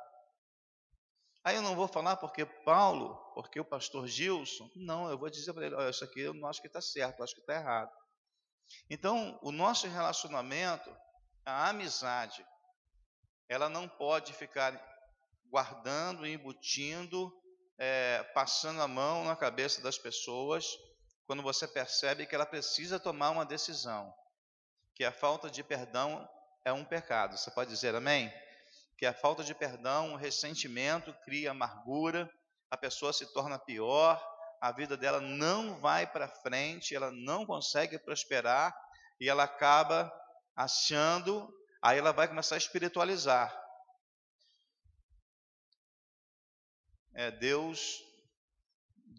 Aí 1.43 1.55
eu 1.55 1.61
não 1.61 1.75
vou 1.75 1.87
falar 1.87 2.17
porque 2.17 2.45
Paulo, 2.45 3.15
porque 3.33 3.59
o 3.59 3.65
pastor 3.65 4.07
Gilson, 4.07 4.69
não, 4.75 5.09
eu 5.09 5.17
vou 5.17 5.29
dizer 5.29 5.53
para 5.53 5.65
ele, 5.65 5.75
olha, 5.75 5.89
isso 5.89 6.03
aqui 6.03 6.21
eu 6.21 6.33
não 6.33 6.49
acho 6.49 6.59
que 6.59 6.67
está 6.67 6.81
certo, 6.81 7.23
acho 7.23 7.35
que 7.35 7.41
está 7.41 7.53
errado. 7.53 7.91
Então, 8.89 9.39
o 9.43 9.51
nosso 9.51 9.87
relacionamento, 9.87 10.93
a 11.45 11.69
amizade, 11.69 12.45
ela 13.47 13.69
não 13.69 13.87
pode 13.87 14.33
ficar 14.33 14.73
guardando, 15.49 16.25
embutindo, 16.25 17.31
é, 17.77 18.23
passando 18.33 18.81
a 18.81 18.87
mão 18.87 19.23
na 19.23 19.35
cabeça 19.35 19.81
das 19.81 19.97
pessoas, 19.97 20.65
quando 21.25 21.43
você 21.43 21.67
percebe 21.67 22.25
que 22.25 22.33
ela 22.33 22.45
precisa 22.45 22.99
tomar 22.99 23.29
uma 23.29 23.45
decisão 23.45 24.13
que 24.97 25.05
a 25.05 25.11
falta 25.11 25.47
de 25.47 25.63
perdão 25.63 26.27
é 26.65 26.73
um 26.73 26.83
pecado. 26.83 27.37
Você 27.37 27.51
pode 27.51 27.69
dizer 27.69 27.93
amém? 27.93 28.33
Que 28.97 29.05
a 29.05 29.13
falta 29.13 29.43
de 29.43 29.53
perdão, 29.53 30.13
o 30.13 30.17
ressentimento 30.17 31.13
cria 31.23 31.51
amargura, 31.51 32.27
a 32.71 32.75
pessoa 32.75 33.13
se 33.13 33.31
torna 33.31 33.59
pior, 33.59 34.19
a 34.59 34.71
vida 34.71 34.97
dela 34.97 35.21
não 35.21 35.79
vai 35.79 36.11
para 36.11 36.27
frente, 36.27 36.95
ela 36.95 37.11
não 37.11 37.45
consegue 37.45 37.99
prosperar 37.99 38.75
e 39.21 39.29
ela 39.29 39.43
acaba 39.43 40.11
achando, 40.55 41.47
aí 41.79 41.99
ela 41.99 42.11
vai 42.11 42.27
começar 42.27 42.55
a 42.55 42.57
espiritualizar. 42.57 43.55
É, 47.13 47.29
Deus, 47.29 47.99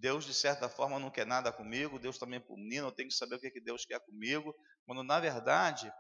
Deus 0.01 0.25
de 0.25 0.35
certa 0.35 0.69
forma 0.69 0.99
não 0.99 1.09
quer 1.09 1.25
nada 1.25 1.53
comigo, 1.53 2.01
Deus 2.01 2.19
também 2.19 2.41
por 2.41 2.57
mim, 2.57 2.75
eu 2.75 2.91
tenho 2.91 3.09
que 3.09 3.15
saber 3.15 3.37
o 3.37 3.41
que, 3.41 3.53
que 3.53 3.61
Deus 3.61 3.85
quer 3.85 4.01
comigo, 4.01 4.53
quando 4.89 5.03
na 5.03 5.21
verdade 5.21 5.93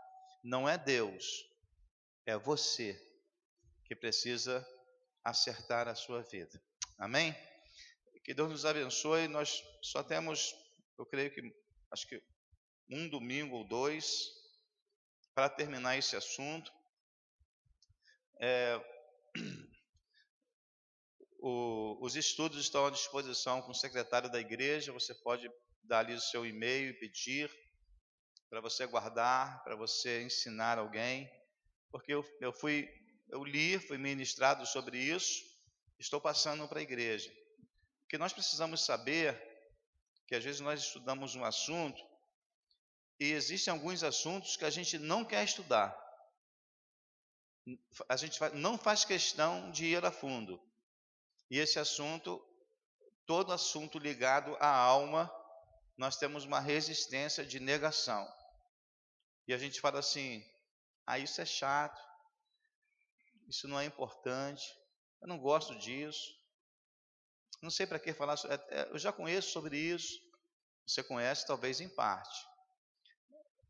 não 0.42 0.66
é 0.66 0.78
Deus, 0.78 1.46
é 2.24 2.38
você 2.38 2.98
que 3.84 3.94
precisa 3.94 4.66
acertar 5.22 5.86
a 5.86 5.94
sua 5.94 6.22
vida. 6.22 6.58
Amém? 6.96 7.36
Que 8.24 8.32
Deus 8.32 8.50
nos 8.50 8.64
abençoe. 8.64 9.28
Nós 9.28 9.62
só 9.82 10.02
temos, 10.02 10.54
eu 10.98 11.04
creio 11.04 11.30
que, 11.30 11.54
acho 11.92 12.08
que 12.08 12.22
um 12.88 13.10
domingo 13.10 13.56
ou 13.56 13.68
dois 13.68 14.30
para 15.34 15.50
terminar 15.50 15.98
esse 15.98 16.16
assunto. 16.16 16.72
É, 18.40 18.80
o, 21.40 21.98
os 22.00 22.16
estudos 22.16 22.58
estão 22.58 22.86
à 22.86 22.90
disposição 22.90 23.60
com 23.60 23.72
o 23.72 23.74
secretário 23.74 24.32
da 24.32 24.40
igreja. 24.40 24.94
Você 24.94 25.14
pode 25.14 25.46
dar 25.82 25.98
ali 25.98 26.14
o 26.14 26.20
seu 26.22 26.46
e-mail 26.46 26.88
e 26.88 26.98
pedir 26.98 27.67
para 28.48 28.60
você 28.60 28.86
guardar, 28.86 29.62
para 29.62 29.76
você 29.76 30.22
ensinar 30.22 30.78
alguém, 30.78 31.30
porque 31.90 32.12
eu, 32.12 32.24
eu 32.40 32.52
fui, 32.52 32.88
eu 33.28 33.44
li, 33.44 33.78
fui 33.78 33.98
ministrado 33.98 34.66
sobre 34.66 34.98
isso, 34.98 35.44
estou 35.98 36.20
passando 36.20 36.66
para 36.68 36.78
a 36.78 36.82
igreja. 36.82 37.30
Porque 38.02 38.18
nós 38.18 38.32
precisamos 38.32 38.84
saber 38.84 39.36
que 40.26 40.34
às 40.34 40.44
vezes 40.44 40.60
nós 40.60 40.80
estudamos 40.80 41.34
um 41.34 41.44
assunto 41.44 42.02
e 43.20 43.32
existem 43.32 43.72
alguns 43.72 44.02
assuntos 44.02 44.56
que 44.56 44.64
a 44.64 44.70
gente 44.70 44.98
não 44.98 45.24
quer 45.24 45.44
estudar. 45.44 45.96
A 48.08 48.16
gente 48.16 48.38
não 48.54 48.78
faz 48.78 49.04
questão 49.04 49.70
de 49.70 49.86
ir 49.86 50.04
a 50.04 50.10
fundo. 50.10 50.60
E 51.50 51.58
esse 51.58 51.78
assunto, 51.78 52.42
todo 53.26 53.52
assunto 53.52 53.98
ligado 53.98 54.56
à 54.60 54.68
alma, 54.68 55.30
nós 55.96 56.16
temos 56.16 56.44
uma 56.44 56.60
resistência 56.60 57.44
de 57.44 57.58
negação. 57.58 58.26
E 59.48 59.54
a 59.54 59.58
gente 59.58 59.80
fala 59.80 59.98
assim: 59.98 60.44
ah, 61.06 61.18
isso 61.18 61.40
é 61.40 61.46
chato, 61.46 61.98
isso 63.48 63.66
não 63.66 63.80
é 63.80 63.86
importante, 63.86 64.62
eu 65.22 65.26
não 65.26 65.38
gosto 65.38 65.74
disso, 65.78 66.38
não 67.62 67.70
sei 67.70 67.86
para 67.86 67.98
que 67.98 68.12
falar, 68.12 68.36
é, 68.44 68.80
é, 68.80 68.88
eu 68.90 68.98
já 68.98 69.10
conheço 69.10 69.50
sobre 69.50 69.78
isso, 69.78 70.20
você 70.86 71.02
conhece 71.02 71.46
talvez 71.46 71.80
em 71.80 71.88
parte. 71.88 72.46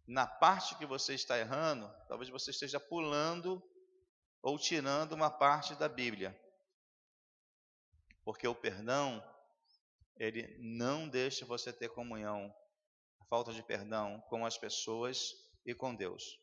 Na 0.05 0.27
parte 0.27 0.75
que 0.77 0.85
você 0.85 1.15
está 1.15 1.39
errando, 1.39 1.89
talvez 2.09 2.29
você 2.29 2.51
esteja 2.51 2.81
pulando 2.81 3.63
ou 4.43 4.59
tirando 4.59 5.13
uma 5.13 5.31
parte 5.31 5.77
da 5.77 5.89
Bíblia. 5.89 6.37
Porque 8.25 8.49
o 8.49 8.55
perdão, 8.55 9.23
ele 10.17 10.57
não 10.59 11.09
deixa 11.09 11.47
você 11.47 11.73
ter 11.73 11.91
comunhão, 11.91 12.53
a 13.21 13.25
falta 13.27 13.53
de 13.53 13.63
perdão 13.63 14.21
com 14.29 14.45
as 14.45 14.59
pessoas 14.59 15.48
e 15.69 15.75
com 15.75 15.95
Deus. 15.95 16.41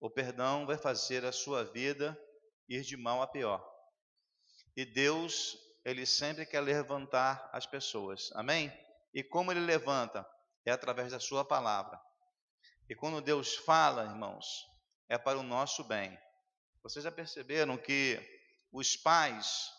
O 0.00 0.10
perdão 0.10 0.66
vai 0.66 0.76
fazer 0.76 1.24
a 1.24 1.30
sua 1.30 1.62
vida 1.62 2.20
ir 2.68 2.82
de 2.82 2.96
mal 2.96 3.22
a 3.22 3.26
pior. 3.26 3.64
E 4.76 4.84
Deus, 4.84 5.56
ele 5.84 6.04
sempre 6.04 6.44
quer 6.44 6.60
levantar 6.60 7.48
as 7.52 7.66
pessoas. 7.66 8.32
Amém? 8.34 8.72
E 9.14 9.22
como 9.22 9.52
ele 9.52 9.60
levanta? 9.60 10.28
É 10.66 10.72
através 10.72 11.12
da 11.12 11.20
sua 11.20 11.44
palavra. 11.44 12.00
E 12.88 12.96
quando 12.96 13.20
Deus 13.20 13.54
fala, 13.54 14.06
irmãos, 14.06 14.66
é 15.08 15.16
para 15.16 15.38
o 15.38 15.44
nosso 15.44 15.84
bem. 15.84 16.18
Vocês 16.82 17.04
já 17.04 17.12
perceberam 17.12 17.78
que 17.78 18.18
os 18.72 18.96
pais, 18.96 19.70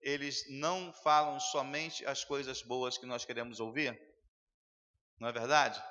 eles 0.00 0.46
não 0.48 0.90
falam 1.02 1.38
somente 1.38 2.06
as 2.06 2.24
coisas 2.24 2.62
boas 2.62 2.96
que 2.96 3.04
nós 3.04 3.26
queremos 3.26 3.60
ouvir? 3.60 4.00
Não 5.20 5.28
é 5.28 5.32
verdade? 5.32 5.82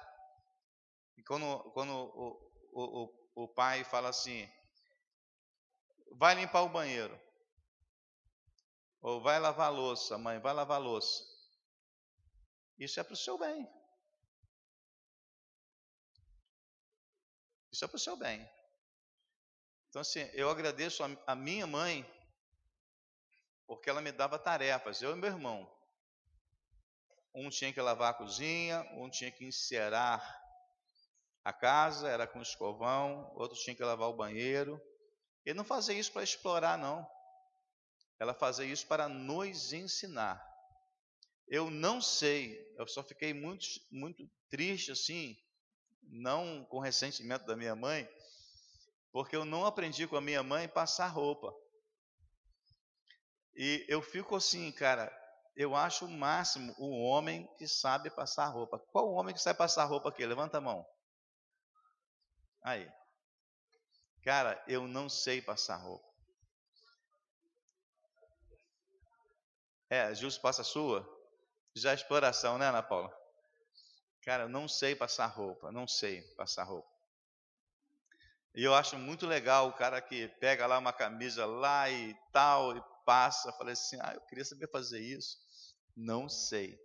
E 1.18 1.24
quando, 1.24 1.72
quando 1.72 1.92
o, 1.92 2.52
o, 2.72 3.04
o, 3.04 3.44
o 3.44 3.48
pai 3.48 3.84
fala 3.84 4.10
assim, 4.10 4.50
vai 6.12 6.36
limpar 6.36 6.64
o 6.64 6.70
banheiro, 6.70 7.20
ou 9.02 9.22
vai 9.22 9.40
lavar 9.40 9.68
a 9.68 9.70
louça, 9.70 10.18
mãe, 10.18 10.40
vai 10.40 10.54
lavar 10.54 10.78
a 10.78 10.84
louça. 10.84 11.24
Isso 12.78 13.00
é 13.00 13.04
para 13.04 13.14
o 13.14 13.18
seu 13.18 13.38
bem. 13.38 13.70
Isso 17.72 17.84
é 17.84 17.88
para 17.88 17.98
o 17.98 18.00
seu 18.00 18.16
bem. 18.16 18.48
Então, 19.90 20.02
assim, 20.02 20.22
eu 20.34 20.50
agradeço 20.50 21.04
a, 21.04 21.10
a 21.28 21.36
minha 21.36 21.68
mãe, 21.68 22.06
porque 23.68 23.90
ela 23.90 24.02
me 24.02 24.12
dava 24.12 24.40
tarefas, 24.40 25.02
eu 25.02 25.12
e 25.12 25.16
meu 25.16 25.30
irmão. 25.30 25.70
Um 27.36 27.50
tinha 27.50 27.74
que 27.74 27.82
lavar 27.82 28.12
a 28.12 28.14
cozinha, 28.14 28.82
um 28.94 29.10
tinha 29.10 29.32
que 29.32 29.44
encerar 29.44 30.43
a 31.44 31.52
casa, 31.52 32.08
era 32.08 32.26
com 32.26 32.42
escovão, 32.42 33.32
outro 33.36 33.58
tinha 33.58 33.76
que 33.76 33.84
lavar 33.84 34.10
o 34.10 34.16
banheiro. 34.16 34.82
E 35.46 35.54
não 35.54 35.64
fazia 35.64 35.96
isso 35.96 36.12
para 36.12 36.24
explorar, 36.24 36.78
não. 36.78 37.06
Ela 38.20 38.34
fazia 38.34 38.66
isso 38.66 38.88
para 38.88 39.10
nos 39.10 39.74
ensinar. 39.74 40.42
Eu 41.48 41.70
não 41.70 42.02
sei, 42.02 42.58
eu 42.78 42.88
só 42.88 43.04
fiquei 43.04 43.34
muito, 43.34 43.66
muito 43.92 44.30
triste 44.50 44.92
assim, 44.92 45.38
não 46.04 46.64
com 46.66 46.80
ressentimento 46.80 47.46
da 47.46 47.56
minha 47.56 47.76
mãe, 47.76 48.08
porque 49.12 49.36
eu 49.36 49.44
não 49.44 49.66
aprendi 49.66 50.08
com 50.08 50.16
a 50.16 50.22
minha 50.22 50.42
mãe 50.42 50.68
passar 50.68 51.08
roupa. 51.08 51.54
E 53.56 53.86
eu 53.88 54.02
fico 54.02 54.36
assim, 54.36 54.72
cara, 54.72 55.12
eu 55.56 55.76
acho 55.76 56.06
o 56.06 56.10
máximo 56.10 56.74
o 56.80 57.04
homem 57.04 57.48
que 57.58 57.68
sabe 57.68 58.10
passar 58.10 58.48
roupa. 58.48 58.80
Qual 58.92 59.12
homem 59.12 59.36
que 59.36 59.42
sabe 59.42 59.58
passar 59.58 59.84
roupa 59.86 60.10
aqui? 60.10 60.26
Levanta 60.26 60.58
a 60.58 60.62
mão. 60.62 60.86
Aí. 62.64 62.90
Cara, 64.24 64.64
eu 64.68 64.88
não 64.88 65.10
sei 65.10 65.42
passar 65.42 65.76
roupa. 65.76 66.08
É, 69.90 70.16
Justo 70.16 70.42
passa 70.42 70.62
a 70.62 70.66
sua? 70.66 71.08
Já 71.76 71.92
é 71.92 71.96
exploração, 71.96 72.58
né, 72.58 72.68
Ana 72.68 72.82
Paula? 72.82 73.14
Cara, 74.22 74.44
eu 74.44 74.50
não 74.50 74.68
sei 74.68 74.96
passar 74.96 75.26
roupa, 75.28 75.72
não 75.72 75.86
sei 75.88 76.22
passar 76.38 76.64
roupa. 76.64 76.90
E 78.56 78.64
eu 78.64 78.74
acho 78.74 78.98
muito 78.98 79.26
legal 79.26 79.68
o 79.68 79.74
cara 79.74 80.00
que 80.02 80.28
pega 80.40 80.66
lá 80.66 80.78
uma 80.78 80.94
camisa 80.94 81.46
lá 81.46 81.90
e 81.90 82.16
tal, 82.32 82.78
e 82.78 82.82
passa. 83.06 83.52
Falei 83.54 83.74
assim, 83.74 83.98
ah, 84.00 84.14
eu 84.14 84.22
queria 84.22 84.46
saber 84.46 84.70
fazer 84.70 85.00
isso. 85.00 85.38
Não 85.96 86.30
sei. 86.30 86.80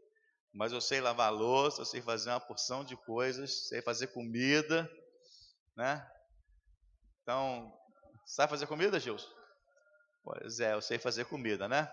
Mas 0.53 0.72
eu 0.72 0.81
sei 0.81 1.01
lavar 1.01 1.33
louça, 1.33 1.83
eu 1.83 1.85
sei 1.85 2.03
fazer 2.03 2.31
uma 2.31 2.41
porção 2.41 2.83
de 2.83 2.97
coisas, 2.97 3.68
sei 3.68 3.81
fazer 3.83 4.09
comida, 4.09 4.91
né? 5.79 6.05
Então, 7.22 7.72
sabe 8.26 8.51
fazer 8.51 8.66
comida, 8.66 8.99
Gilson? 8.99 9.31
Pois 10.24 10.59
é, 10.59 10.74
eu 10.74 10.83
sei 10.83 10.99
fazer 10.99 11.24
comida, 11.26 11.68
né? 11.68 11.89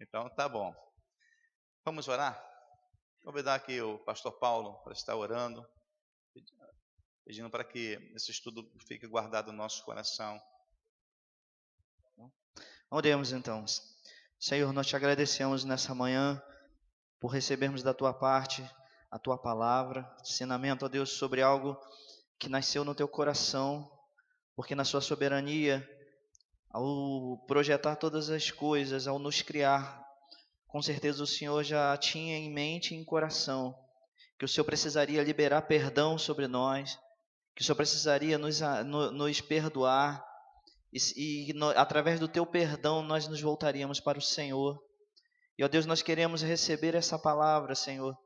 Então, 0.00 0.30
tá 0.30 0.48
bom. 0.48 0.74
Vamos 1.84 2.08
orar? 2.08 2.42
Convidar 3.22 3.54
aqui 3.54 3.82
o 3.82 3.98
pastor 3.98 4.32
Paulo 4.38 4.82
para 4.82 4.94
estar 4.94 5.14
orando, 5.14 5.62
pedindo 7.26 7.50
para 7.50 7.64
que 7.64 7.98
esse 8.14 8.30
estudo 8.30 8.66
fique 8.88 9.06
guardado 9.06 9.52
no 9.52 9.58
nosso 9.58 9.84
coração. 9.84 10.40
Oremos 12.90 13.30
então. 13.30 13.64
Senhor, 14.40 14.72
nós 14.72 14.86
te 14.86 14.96
agradecemos 14.96 15.64
nessa 15.64 15.94
manhã 15.94 16.42
por 17.20 17.28
recebermos 17.28 17.82
da 17.82 17.92
tua 17.92 18.14
parte 18.14 18.66
a 19.10 19.18
tua 19.18 19.36
palavra, 19.36 20.10
ensinamento, 20.22 20.86
ó 20.86 20.88
Deus, 20.88 21.10
sobre 21.10 21.42
algo 21.42 21.78
que 22.42 22.48
nasceu 22.48 22.84
no 22.84 22.92
teu 22.92 23.06
coração, 23.06 23.88
porque 24.56 24.74
na 24.74 24.84
sua 24.84 25.00
soberania, 25.00 25.88
ao 26.68 27.38
projetar 27.46 27.94
todas 27.94 28.30
as 28.30 28.50
coisas, 28.50 29.06
ao 29.06 29.16
nos 29.16 29.42
criar, 29.42 30.04
com 30.66 30.82
certeza 30.82 31.22
o 31.22 31.26
Senhor 31.26 31.62
já 31.62 31.96
tinha 31.96 32.36
em 32.36 32.52
mente 32.52 32.94
e 32.94 32.98
em 32.98 33.04
coração 33.04 33.78
que 34.36 34.44
o 34.44 34.48
Senhor 34.48 34.64
precisaria 34.64 35.22
liberar 35.22 35.62
perdão 35.62 36.18
sobre 36.18 36.48
nós, 36.48 36.98
que 37.54 37.62
o 37.62 37.64
Senhor 37.64 37.76
precisaria 37.76 38.36
nos, 38.36 38.60
nos 39.12 39.40
perdoar, 39.40 40.20
e, 40.92 41.48
e 41.48 41.52
no, 41.52 41.68
através 41.68 42.18
do 42.18 42.26
teu 42.26 42.44
perdão 42.44 43.04
nós 43.04 43.28
nos 43.28 43.40
voltaríamos 43.40 44.00
para 44.00 44.18
o 44.18 44.22
Senhor. 44.22 44.82
E 45.56 45.62
ó 45.62 45.68
Deus, 45.68 45.86
nós 45.86 46.02
queremos 46.02 46.42
receber 46.42 46.96
essa 46.96 47.16
palavra, 47.16 47.76
Senhor, 47.76 48.18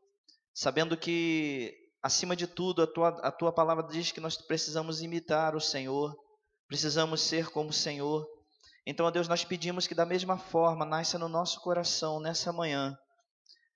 sabendo 0.54 0.96
que 0.96 1.85
acima 2.06 2.36
de 2.36 2.46
tudo 2.46 2.82
a 2.82 2.86
tua, 2.86 3.08
a 3.08 3.32
tua 3.32 3.52
palavra 3.52 3.84
diz 3.88 4.12
que 4.12 4.20
nós 4.20 4.36
precisamos 4.36 5.02
imitar 5.02 5.56
o 5.56 5.60
Senhor, 5.60 6.16
precisamos 6.68 7.20
ser 7.20 7.50
como 7.50 7.70
o 7.70 7.72
Senhor. 7.72 8.24
Então, 8.86 9.04
ó 9.04 9.10
Deus, 9.10 9.26
nós 9.26 9.44
pedimos 9.44 9.88
que 9.88 9.94
da 9.94 10.06
mesma 10.06 10.38
forma 10.38 10.86
nasça 10.86 11.18
no 11.18 11.28
nosso 11.28 11.60
coração 11.60 12.20
nessa 12.20 12.52
manhã, 12.52 12.96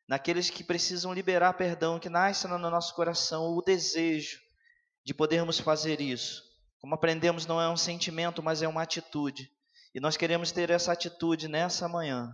naqueles 0.09 0.49
que 0.49 0.63
precisam 0.63 1.13
liberar 1.13 1.55
perdão, 1.55 1.99
que 1.99 2.09
nasça 2.09 2.47
no 2.47 2.59
nosso 2.71 2.95
coração 2.95 3.49
o 3.57 3.63
desejo 3.63 4.39
de 5.05 5.13
podermos 5.13 5.59
fazer 5.59 6.01
isso. 6.01 6.41
Como 6.81 6.95
aprendemos, 6.95 7.47
não 7.47 7.61
é 7.61 7.69
um 7.69 7.77
sentimento, 7.77 8.41
mas 8.41 8.63
é 8.63 8.69
uma 8.69 8.83
atitude. 8.83 9.51
E 9.93 9.99
nós 9.99 10.17
queremos 10.17 10.53
ter 10.53 10.71
essa 10.71 10.93
atitude 10.93 11.49
nessa 11.49 11.89
manhã. 11.89 12.33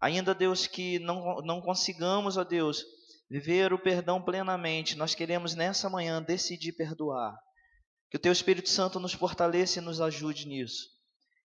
Ainda, 0.00 0.32
Deus, 0.32 0.68
que 0.68 1.00
não, 1.00 1.42
não 1.42 1.60
consigamos, 1.60 2.36
ó 2.36 2.44
Deus, 2.44 2.84
viver 3.30 3.72
o 3.72 3.78
perdão 3.78 4.22
plenamente, 4.22 4.96
nós 4.96 5.14
queremos 5.14 5.54
nessa 5.54 5.88
manhã 5.88 6.22
decidir 6.22 6.72
perdoar. 6.72 7.34
Que 8.10 8.16
o 8.16 8.20
Teu 8.20 8.32
Espírito 8.32 8.68
Santo 8.68 9.00
nos 9.00 9.12
fortaleça 9.12 9.78
e 9.78 9.82
nos 9.82 10.00
ajude 10.00 10.46
nisso. 10.46 10.88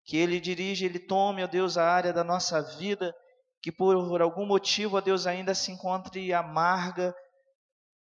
Que 0.05 0.17
Ele 0.17 0.41
dirija, 0.41 0.85
Ele 0.85 0.99
tome, 0.99 1.43
ó 1.43 1.47
Deus, 1.47 1.79
a 1.79 1.85
área 1.85 2.13
da 2.13 2.25
nossa 2.25 2.61
vida 2.77 3.15
que 3.61 3.73
por 3.73 4.23
algum 4.23 4.47
motivo, 4.47 4.97
ó 4.97 5.01
Deus, 5.01 5.27
ainda 5.27 5.55
se 5.55 5.73
encontre 5.73 6.33
amarga, 6.33 7.15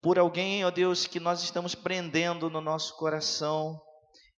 por 0.02 0.18
alguém, 0.18 0.64
ó 0.64 0.70
Deus, 0.70 1.06
que 1.06 1.18
nós 1.18 1.42
estamos 1.42 1.74
prendendo 1.74 2.50
no 2.50 2.60
nosso 2.60 2.96
coração. 2.96 3.80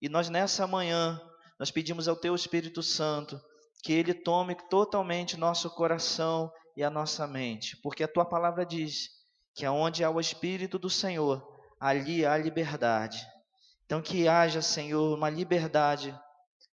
E 0.01 0.09
nós 0.09 0.29
nessa 0.29 0.67
manhã, 0.67 1.21
nós 1.59 1.71
pedimos 1.71 2.07
ao 2.09 2.17
Teu 2.17 2.35
Espírito 2.35 2.83
Santo 2.83 3.41
que 3.83 3.93
Ele 3.93 4.15
tome 4.15 4.55
totalmente 4.69 5.37
nosso 5.37 5.69
coração 5.71 6.51
e 6.77 6.83
a 6.83 6.91
nossa 6.91 7.27
mente, 7.27 7.77
porque 7.83 8.05
a 8.05 8.09
Tua 8.09 8.25
palavra 8.25 8.65
diz 8.65 9.09
que 9.59 9.67
aonde 9.67 10.05
há 10.05 10.11
o 10.11 10.21
Espírito 10.21 10.79
do 10.79 10.89
Senhor, 10.89 11.45
ali 11.81 12.25
há 12.25 12.39
liberdade. 12.39 13.27
Então 13.85 14.01
que 14.01 14.29
haja, 14.29 14.63
Senhor, 14.63 15.17
uma 15.17 15.29
liberdade 15.29 16.17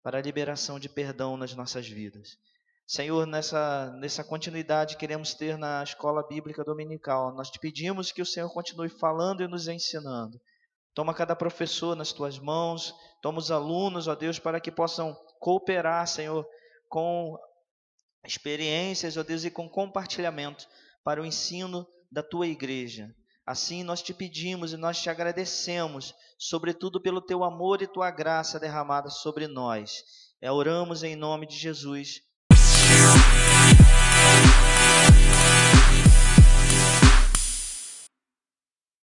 para 0.04 0.18
a 0.18 0.22
liberação 0.22 0.78
de 0.78 0.90
perdão 0.90 1.38
nas 1.38 1.56
nossas 1.56 1.88
vidas. 1.88 2.38
Senhor, 2.86 3.26
nessa, 3.26 3.90
nessa 4.02 4.22
continuidade 4.22 4.98
queremos 4.98 5.34
ter 5.34 5.58
na 5.58 5.82
escola 5.82 6.28
bíblica 6.28 6.62
dominical. 6.62 7.34
Nós 7.34 7.50
te 7.50 7.58
pedimos 7.58 8.12
que 8.12 8.22
o 8.22 8.26
Senhor 8.26 8.50
continue 8.52 8.90
falando 8.90 9.42
e 9.42 9.48
nos 9.48 9.70
ensinando. 9.70 10.38
Toma 10.94 11.14
cada 11.14 11.38
professor 11.38 11.96
nas 11.96 12.12
tuas 12.12 12.38
mãos, 12.38 12.94
toma 13.22 13.40
os 13.40 13.50
alunos, 13.50 14.10
ó 14.10 14.14
Deus, 14.14 14.40
para 14.40 14.60
que 14.60 14.70
possam 14.70 15.16
cooperar, 15.40 16.06
Senhor, 16.06 16.46
com 16.90 17.40
experiências, 18.26 19.16
ó 19.16 19.24
Deus, 19.24 19.46
e 19.46 19.50
com 19.50 19.70
compartilhamento 19.70 20.68
para 21.02 21.22
o 21.22 21.26
ensino 21.26 21.88
da 22.14 22.22
tua 22.22 22.46
igreja. 22.46 23.14
Assim 23.46 23.84
nós 23.84 24.02
te 24.02 24.14
pedimos 24.14 24.72
e 24.72 24.78
nós 24.78 25.02
te 25.02 25.10
agradecemos, 25.10 26.14
sobretudo 26.38 27.02
pelo 27.02 27.20
teu 27.20 27.44
amor 27.44 27.82
e 27.82 27.88
tua 27.88 28.12
graça 28.12 28.60
derramada 28.60 29.10
sobre 29.10 29.48
nós. 29.48 30.04
É, 30.40 30.52
oramos 30.52 31.04
em 31.04 31.16
nome 31.16 31.48
de 31.48 31.58
Jesus. 31.58 32.22